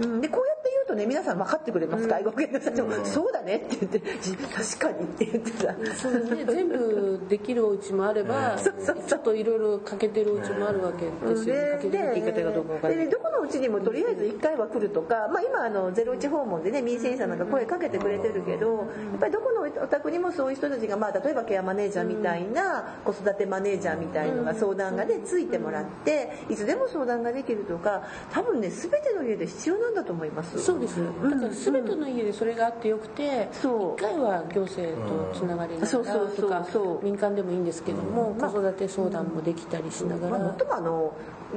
[0.00, 5.96] うん、でこうやって言うとね皆さん分かってくれます、介護保険の人たちも、そうだねって言ってじ確かにって言ってた。
[5.96, 11.70] そうね、全部できるお家もあればちょっといろいろ欠けてるお家もあるわけですよね。
[11.80, 13.04] 欠けてるって言い方がどうかわからない。
[13.04, 18.82] でどこのうちにもとりあえず1回は来るとか、まあ、今あの01訪問でね民生委員さんなんか声かけてくれてるけどや
[19.16, 31.00] っぱりどこのお宅にもそういう人たちが、まあ、例えばケアマネージャーみたいな子育てマネージャーみたいのが相談がねついてもらっていつでも相談ができるとか多分ね全ての家で必要なんだと思いますそうです。
[31.22, 34.00] だから全ての家でそれがあってよくてそう。
[34.00, 36.66] 1回は行政とつながりながらとか
[37.02, 40.50] 民間でもいいんですけども子育て相談もできたりしながら。
[40.50, 41.12] ともあの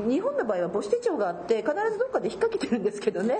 [0.07, 3.37] 日本の場合は母子手帳があって必ずどっかで引っ掛けてるんですけどね、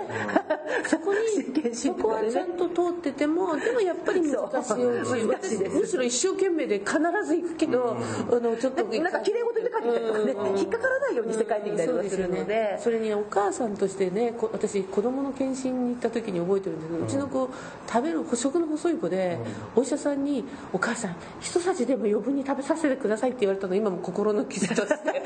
[0.86, 5.18] そこにそこはちゃんと通っててもでもやっぱり難しいおそう。
[5.18, 6.92] 家難し私むしろ一生懸命で必
[7.26, 7.96] ず行くけど、
[8.30, 10.32] あのちょっとなんか綺麗事で帰ってきたりとかね。
[10.32, 10.58] うん。
[10.58, 12.78] 引っかからないようにして帰ってきたりとかするので。
[12.80, 17.50] それにお母さんとしてねこ私子供の検診に行った時に覚えてるんですけど、うちの子
[17.86, 19.38] 食べる食の細い子で、
[19.74, 25.22] お医者さんに「お母さん一さじでも余分に食べさせてください」って言われたの今も心の傷として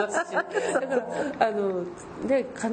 [0.00, 0.50] ますしだか
[1.38, 1.84] らあの
[2.26, 2.68] で必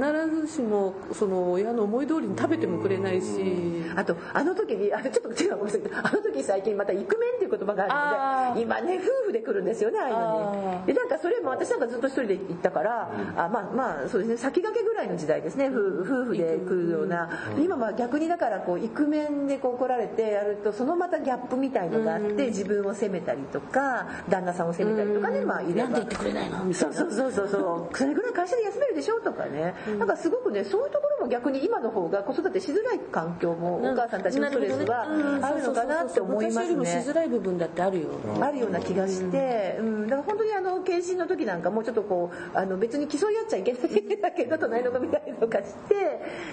[0.48, 3.88] ずしもその親の思い通りに食べてもくれないし。
[3.96, 6.02] あとあの時にあちょっと違うごめんなさい。
[6.04, 10.86] あの時最近またイクメンっていう言葉があるので今ね夫婦で来るんですよねああいうのあに。
[10.88, 17.30] でなんかそれも私なんかずっと一人で行ったから、あまあまあそうですね先駆けぐらいの時代ですね夫夫婦で来るような。
[17.58, 25.90] 今は逆にだからこうイクメンでこう来られてやるとそのまたギャップみたいのがあって自分を責めたりとか旦那さんを責めたりとかねまあいれば。
[25.90, 26.94] なんで言ってくれないのみたいな。
[26.94, 27.98] そうそうそうそうそう。
[27.98, 35.04] それぐらい会社で休めるでしょとかね、なんかすごくねそういうところも逆に今の方が子育てしづらい環境もお母さんたちのストレスは
[35.42, 38.10] あるのかなって思います昔よりもしねづらい部分だってあるよ、
[38.42, 45.96] あるような気がして、うん、だから本当にあの検診の時なんかもうちょっとこうあの別に競い合っちゃいけないんだけど隣の子見たりとかして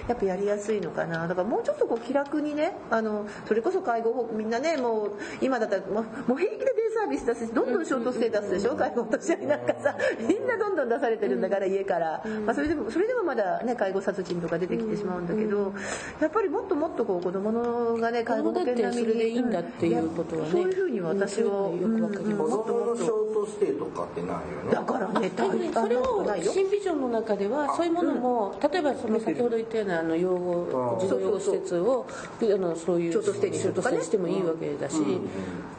[0.09, 1.27] やっぱやりやすいのかな。
[1.29, 15.73] だからもうちょっとこう気楽にねあのそれこそ介護保みんなねもう今だったらもうもう平気でデイサービス出すしどんどんショートステータスでしょ介護お年寄りなんかさみんなどんどん出されてるんだから家から、まあ、それでもそれでもまだね介護殺人とか出てきてしまうんだけど
[16.21, 20.51] やっぱりもっともっとこう子供のがね介護保険並みにそれでいいんだっていうことはね。
[20.51, 24.73] そういうふうに私は、よくわかります子供のショートステイとかってないよね。
[24.73, 25.31] だからね
[25.73, 26.53] それをないよ。
[26.53, 34.97] 新ビジョンの中ではそういうものも例えばその先ほど言ったようなあの養護児童養護施設をあのそういうショートステイにしてもいいわけだし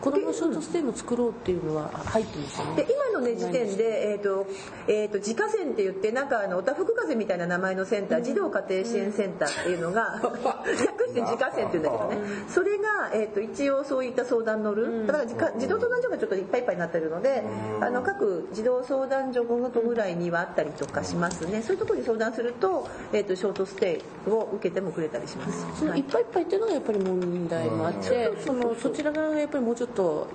[0.01, 2.75] 子供のショートステイも作ろうっていうのは入ってますよね。
[2.83, 4.47] で今のね時点で、えーと
[4.87, 12.45] えー、と自家線って言ってなんかあのおたふく風みたいな名前のセンター児童家庭支援センターっていうのが略して自家線って言うんだけどね。
[12.47, 15.05] それが、えー、と一応そういった相談乗る。
[15.07, 17.43] だから児児童相談所がちょっといっぱいいっぱいになってるので
[17.81, 21.61] あの各児童相談所ごとぐらいにはあったりとかしますね。
[21.61, 25.79] そういうところに相談すると,、えー、とショートステイを受けてもくれたりします。
[25.79, 26.01] そのい。
[26.01, 30.27] っぱいいっぱいっていうのがやっぱり問題もあって、そのそちら側がやっぱりもうちょっと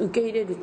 [0.00, 0.56] 受け入れる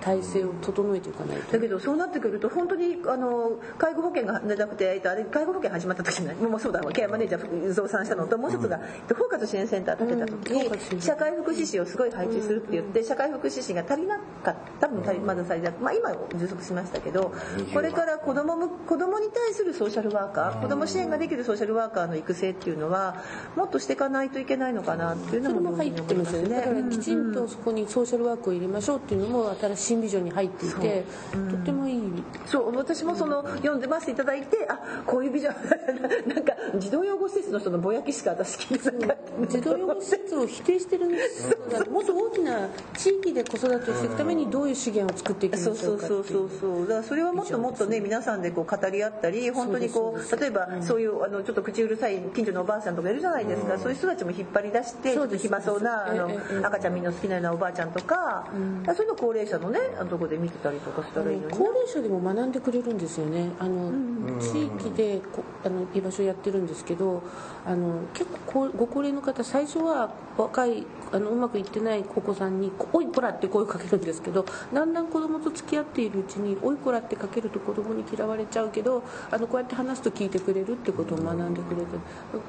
[0.00, 1.52] 体制を整えていかないと。
[1.52, 8.26] だけどそうなってくると本当にあの介護保険がなくて、えっと、あれ介護保険始まった時にもうそうだケアマネージャー増産したの。
[8.26, 14.86] ともう一つが、えっと包括支援センター建てた時に、社会福祉士をすごい配置するって言って、社会福祉士が足りなかった。
[14.86, 17.32] 多分足りまだ足りなまあ今充足しましたけど
[17.72, 23.22] これから子供む子供に対するソーシャルワーカー子供支援ができるソーシャルワーカーの育成っていうのは
[23.56, 26.64] もっとしていかないといけないのかなっていうのも入ってますよね。
[26.90, 32.02] きちんとそこにソーシャルワークを入れましょうっていうのも新しいビジョンに入っていてとってもいい。
[32.46, 39.46] そう私もその読んでましていただいてあこういうビジョンなんか児童養護施設の人のぼやきしか私聞いてなかった。
[39.46, 41.56] 児童養護施設を否定してるんです。
[41.90, 46.80] もっと大きな地域で子育てをしていくためにどういう資源を作っていくんでしょそううかそうそうそう。
[46.82, 53.78] だからそれはもっともっとね皆さんでこう語り合ったり本当にこう例えばそういうあのちょっと口うるさい近所のおばあさんとかいるじゃないですか。
[53.78, 56.30] そういう人たちも引っ張り出してちょっと暇そうなあの
[56.64, 58.48] 赤ちゃんみんな好きなようなおばあちゃんとか
[58.86, 63.50] そういうの高齢者のねあのとこで見てたりとかしたらいいのに高齢者でも学んでくれるんですよね。
[63.58, 63.92] あの、
[64.40, 67.22] 地域でこあの居場所やってるんですけど
[67.64, 81.86] あの結構ご高齢の方最初は若いあのうまくいってないお子さんに「おいこら」って声をかけるんですけどだんだん子供と付き合っているうちに「おいこら」ってかけると子供に嫌われちゃうけどあのこうやって話すと聞いてくれるってことを学んでくれて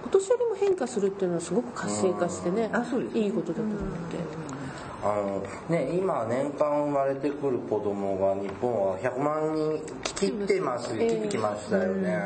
[0.05, 2.69] お年寄りも変化するっていうのはすごく活性化してね
[3.13, 3.77] いいことだと思っ
[4.09, 4.56] て。
[5.03, 12.17] あのね、今年間生まれてくる子供が日本は100万人切ってますええ切ってきましたよね、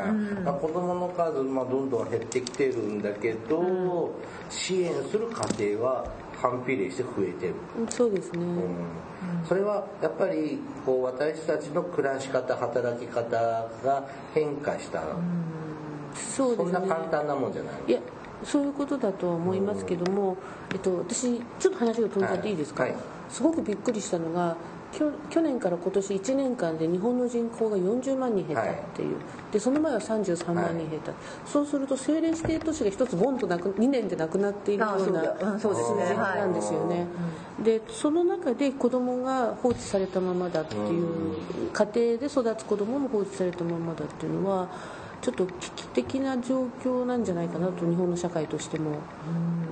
[0.42, 4.14] まあ子供の数、まあ、どんどん減ってきてるんだけど、
[4.48, 6.10] 支援する家庭は
[6.40, 7.54] 反比例して増えてる、
[7.90, 9.46] そうですね、うん。
[9.46, 13.36] それはやっぱりこう私たちの暮らし方働き方
[13.84, 15.02] が変化した、
[16.14, 16.72] そうですね。
[16.72, 17.74] そんな簡単なもんじゃない。
[17.86, 18.00] いや
[18.44, 20.36] そういうことだとは思いますけども、
[20.72, 22.92] えっと、私ちょっと話が飛んじゃっていいですか、はい。
[22.92, 23.00] はい
[23.32, 24.56] すごくびっくりしたのが
[25.30, 29.16] 去年から今年1年間で日本の人口が40万人減ったっていう、
[29.50, 31.12] でその前は33万人減った、
[31.46, 35.32] そうすると政令指定都市が一つボンとなく2年でなくなっているよううなだ。
[35.40, 36.02] うんそうですね。
[36.08, 37.06] 数字なんですよね、
[37.64, 44.68] でその中で子供が放置されたままだっていう、家庭で育つ子供も放置されたままだっていうのは
[45.22, 48.96] ちょっと危機的な状況なんじゃないかなと日本の社会としても、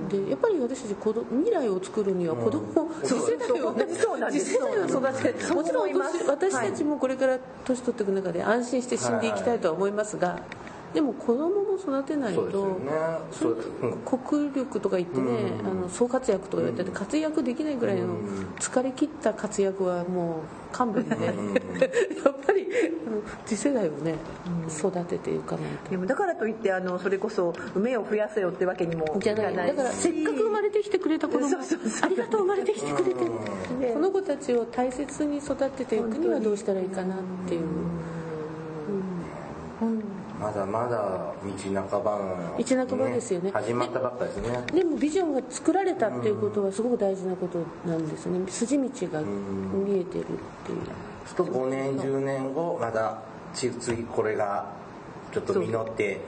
[0.09, 4.45] でやっぱり私たち子供未来を作るには子供を、次世代をねそうなんです。
[4.45, 5.91] 次世代を育てそうもちろん
[6.27, 10.41] 私たちもこれから年取っていく中で安心して死んでいきたいとは思いますが、
[10.93, 12.79] でも子供も育てないと
[14.05, 18.17] 国力とか言ってね、あの総活躍とか言ってて活躍できないぐらいの
[18.59, 21.25] 疲れ切った活躍はもう勘弁で、ね、
[22.23, 22.67] やっぱり
[23.45, 24.15] 次世代をね
[24.67, 25.91] 育てていかないと。
[25.91, 33.25] でもだからといってあのそれこそ梅を増やせよってわけにもいかないだからせっかく生まれてきてくれた子供ありがとう生まれてきてくれて
[33.93, 37.17] この子たちを大切に育てていくにはどうしたらいいかなっ
[37.47, 37.61] ていう
[40.41, 40.97] まだまだ
[41.43, 43.51] 道半ばの道半ばですよね。
[43.51, 44.65] 始まったばっかですね。
[44.73, 48.49] でもビジョンが作られたっていうことはすごく大事なことなんですね。
[48.49, 50.25] 筋道が見えてるっ
[50.65, 50.81] ていう。
[51.27, 53.19] すると5年10年後また
[53.53, 54.65] 次これが
[55.31, 56.19] ちょっと実って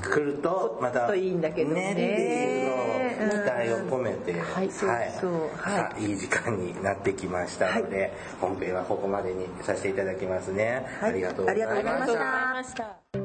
[0.00, 1.92] くるとまたといいんだけどね。
[1.92, 6.04] っていうのを期待を込めて、はいはい。
[6.08, 6.12] い。
[6.12, 11.10] い時間になってきましたので、本編はここまでにさせていただきますね、はい。
[11.10, 12.06] ありがとうございま
[12.64, 13.21] した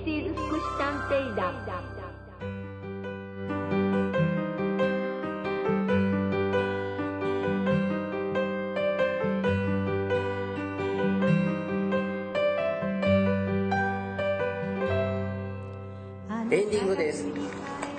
[0.00, 1.52] 福祉探偵団。
[16.52, 17.26] エンディングです。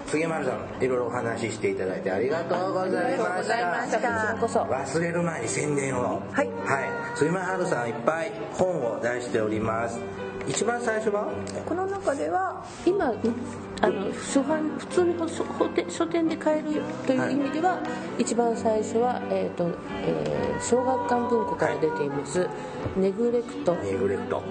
[0.08, 3.56] 杉丸さんいろいろお話ししていただいてありがとうございました。
[3.56, 6.22] 忘れる前に宣伝を。
[6.32, 6.48] はい。
[6.48, 7.02] はい。
[7.16, 10.00] 杉丸春さんいっぱい本を出しております
[10.48, 11.32] 一番最初は？
[11.66, 13.18] この中では今う
[13.82, 15.28] あの初版普通に書
[15.90, 17.80] 書店で買えるという意味では、
[18.18, 19.70] 一番最初は、えーと
[20.04, 22.48] えー小学館文庫から出ています
[22.96, 24.44] 「ネグレクト、ネグレクト。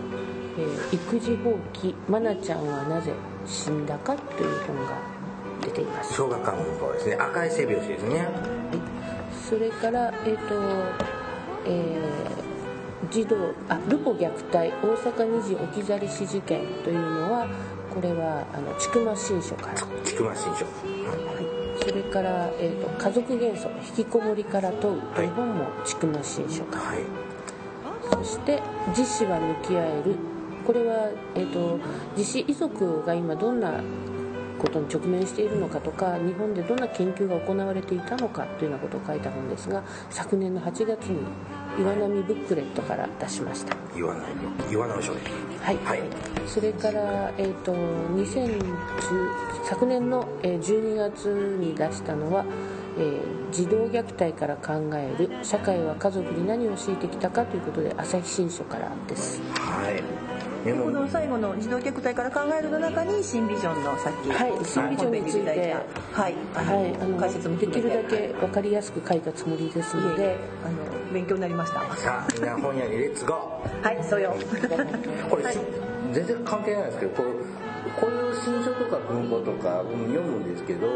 [0.59, 1.95] えー育児放棄。
[2.09, 3.12] マナちゃんはなぜ
[3.47, 4.99] 死んだか」という本が
[5.62, 6.14] 出ています。
[6.14, 7.16] 小学館文庫ですね。
[7.16, 8.28] 赤い背表紙ですね。
[9.49, 10.55] それからえっ、と
[11.66, 12.49] えー
[13.11, 13.36] 児童
[13.68, 17.46] あルポ虐待大阪二次置き去り死事件というのは
[17.92, 19.74] これはあの千曲新書から。
[20.04, 20.64] 菊間新書。
[21.80, 26.98] それから、えーと「家族元素引きこもりから問う」という本も千曲新書から、はい。
[28.12, 28.62] そして
[28.96, 30.14] 「自死は向き合える」
[30.66, 31.78] これは、えー、と
[32.16, 33.80] 自死遺族が今どんな
[34.61, 41.20] ことに直面しているのかとか日本でどんな研究が行われていたのかというようなことを書いた本ですが昨年の8月に
[41.81, 43.74] 岩波ブックレットから出しました。
[43.97, 45.22] 岩波岩波書店
[45.62, 46.01] はい、はい。
[46.47, 48.61] それから、えー、と2010
[49.64, 51.26] 昨年のえー12月
[51.59, 52.45] に出したのは、
[52.99, 59.41] えー児童虐待から考える社会は家族に何を強いてきたかということで朝日新書からです。
[59.55, 60.30] はい
[60.62, 65.74] この最後の児童虐待から考えるの中に新ビジョンのさっき、はい新ビジョンについて
[66.12, 71.80] はいはい、あの解説もできるだけ分かりやすく書いたつもりですので、あの勉強になりました。
[71.96, 74.34] さあ本屋にレッツゴーはいそうよ。
[75.30, 75.58] これ、し
[76.12, 77.39] 全然関係ないですけどこう
[77.99, 80.87] こういう新書とか文庫とかうん読むんですけど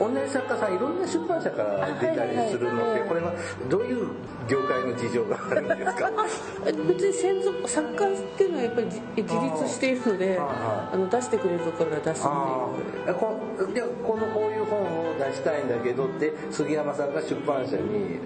[0.00, 3.32] お同じ作家さんいろんな出版社から出たりするのってこれは
[3.68, 4.08] どういう
[4.48, 6.10] 業界の事情があるんですか？
[6.88, 13.38] 別に専属作家っていうのはやっぱり自自立しているのであの出してくれるところは出すあっていうあこ
[13.72, 18.18] でこのこういう本を出したいんだけどって杉山さんが出版社に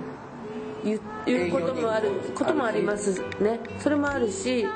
[0.85, 3.61] 言うこともあることもありますね。
[3.79, 4.66] それもあるし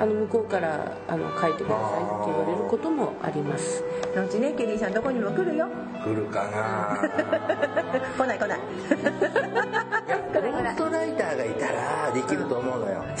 [0.00, 3.82] あの向こうからあの書いてくださいって言われることもあります。
[4.14, 5.68] そのうちねケリーさんどこにも来るよ。
[6.04, 6.98] 来るかな。
[8.16, 8.58] 来ない来ない。
[8.58, 8.62] い
[10.08, 11.27] や ゴーストライターがい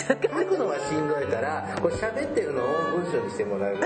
[0.08, 2.66] 書くのはしんどいからこれ喋ってるのを
[2.98, 3.76] 文章にしてもらう。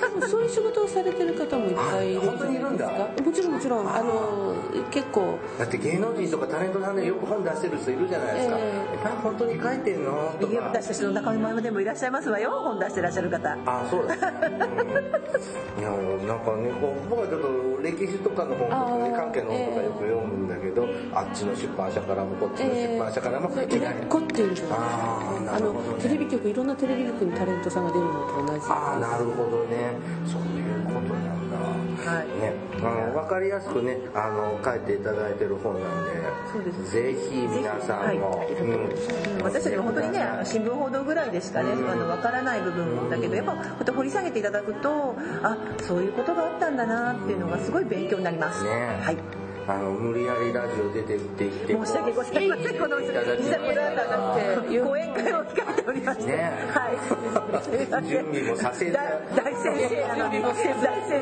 [0.00, 2.86] 多分そういう仕事をされてる方もいっぱいいる本当にいるんだ。
[2.88, 3.88] かもちろんもちろん。
[3.88, 4.02] あ。
[4.02, 4.54] の
[4.90, 5.38] 結構。
[5.58, 8.60] だって芸能人とかタレントさんでよく本出してる人いるじゃないですか、え
[8.94, 9.08] え。
[9.22, 10.34] 本当に書いてんの？
[10.40, 12.50] といやか私たちの仲間でもいらっしゃいますわよ。
[12.50, 13.58] 本出してらっしゃる方。
[13.66, 15.90] あそうだ、うん、いや
[16.26, 16.70] なんかね
[17.08, 29.96] 僕はちょっと歴史とかの本とかね関係の本とかよく読むんだけど、あっちの出版社からもこっちの出版社からもえー、売れっ子っていうんじゃないあーなあのテレビ局いろんなテレビ局にタレントさんが出るのと同じああなるほどね。
[30.26, 31.56] そういうことなんだ。
[31.58, 32.40] はい。
[32.40, 36.10] ね、あの分かりやすくねあの書いていただいてる本なん
[36.52, 36.92] そうでです。
[36.92, 39.44] ぜひ皆さんも、ぜうん。
[39.44, 48.70] 私たちも本当にねあの新聞報道ぐらいでしかね、あの分からない部分だけどやっぱ本当掘り下げていただくとあそういうことがあったんだなっていうのがすごい勉強になります、ね。
[49.02, 49.39] はい
[49.70, 52.78] あの無理やりラジオ出てって言って申し訳ございません。
[52.78, 56.42] この実はこの後あの講演会を控えておりまして、ね
[56.74, 58.02] はい。
[58.10, 58.98] 準備もさせ大
[59.36, 60.74] 大先生なのに大先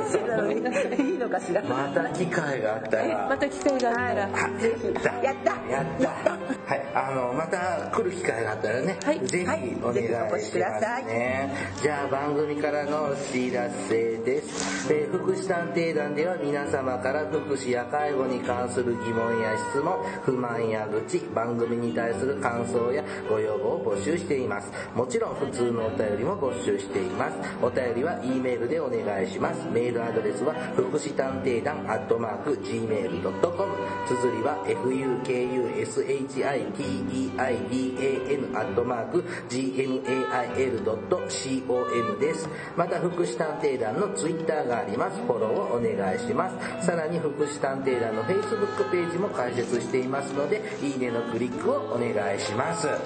[0.09, 1.63] 生なのにいいのかしら。
[1.63, 3.29] また機会があったら。
[3.29, 4.87] また機会があったら、あぜひ。
[5.23, 5.51] やった。
[5.71, 5.87] やっ
[6.25, 11.07] たはいあのまた来る機会があったらね、はいぜひはいお願いししますください。
[11.07, 11.51] ね
[11.81, 24.71] じゃあ番組からのお知らせです、えー福祉探偵団では皆様から福祉や介護に関する疑問や質問不満や愚痴番組に対する感想やご要望を募集しています。
[24.95, 27.37] もちろん普通のお便りも募集しています。
[27.63, 29.67] お便りは E メールでお願いします。
[29.73, 33.23] メールアドレスは福祉探偵団アットマーク Gmail.com
[34.07, 34.59] 綴りは
[36.67, 42.49] fukushiteidan アットマーク gmail.com です。
[42.77, 45.21] また福祉探偵団のツイッターがあります。
[45.23, 46.51] フォローをお願いしま
[46.81, 46.87] す。
[46.87, 52.89] さらに福祉探偵団の Facebook ページも開設していますのでいいねのクリックをお願いします。
[52.89, 52.97] は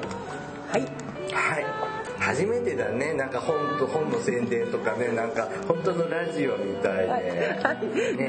[0.79, 0.87] い。
[1.33, 3.15] はい初めてだね。
[3.15, 5.09] なんか本と本の宣伝とかね。
[5.09, 7.25] なんか本当のラジオみたいで、はい。
[8.17, 8.29] ね。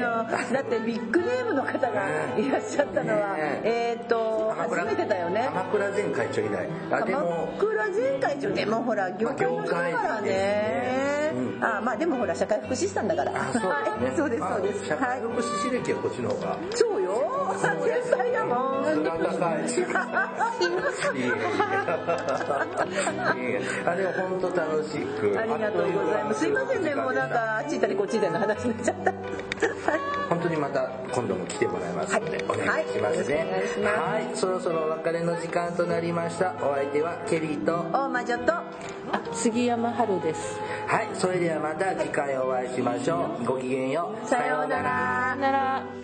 [0.52, 3.60] だってビッグネームの方がいらっしゃったのは、ね。
[3.62, 5.48] えっ、と初めてだよね。
[5.52, 6.68] 鎌倉前会長以来。
[6.90, 10.28] あで鎌も倉前会長でもほら業界の人だからね。
[10.28, 13.32] ねうんあまあでもほら社会福祉士さんだから。
[13.32, 14.08] あそうですね。
[14.08, 14.16] はい。
[14.16, 14.84] そうですそうです。
[14.84, 16.58] あ社会福祉士歴はこっちの方が。
[16.74, 17.54] そうよ。
[17.84, 18.84] 天才だもん。
[21.16, 21.20] い
[23.50, 23.54] い
[23.86, 25.38] あでも本当楽しく。
[25.38, 26.40] ありがとうございます。
[26.40, 29.12] すいませんねもうなんかあっち行ったりこっち行ったりの話になっちゃった。
[29.12, 30.00] はい。
[30.28, 32.44] 本当にまた今度も来てもらいますので、はい。
[32.44, 33.36] お願いしますね。
[33.36, 34.24] はい。
[34.24, 34.36] いはい。
[34.36, 36.54] そろそろお別れの時間となりました。
[36.62, 37.72] お相手はケリーと。
[37.92, 38.52] 大魔女と。
[38.54, 38.64] あ
[39.32, 40.58] 杉山春です。
[40.86, 41.08] はい。
[41.14, 43.44] それではまた次回お会いしましょう。
[43.44, 44.26] ごきげんよう。
[44.26, 45.36] さようなら。
[45.36, 46.03] さよなら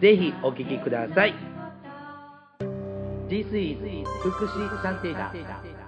[0.00, 1.34] ぜひお聴きください。
[3.28, 3.78] This is
[4.22, 5.79] 福祉探偵団。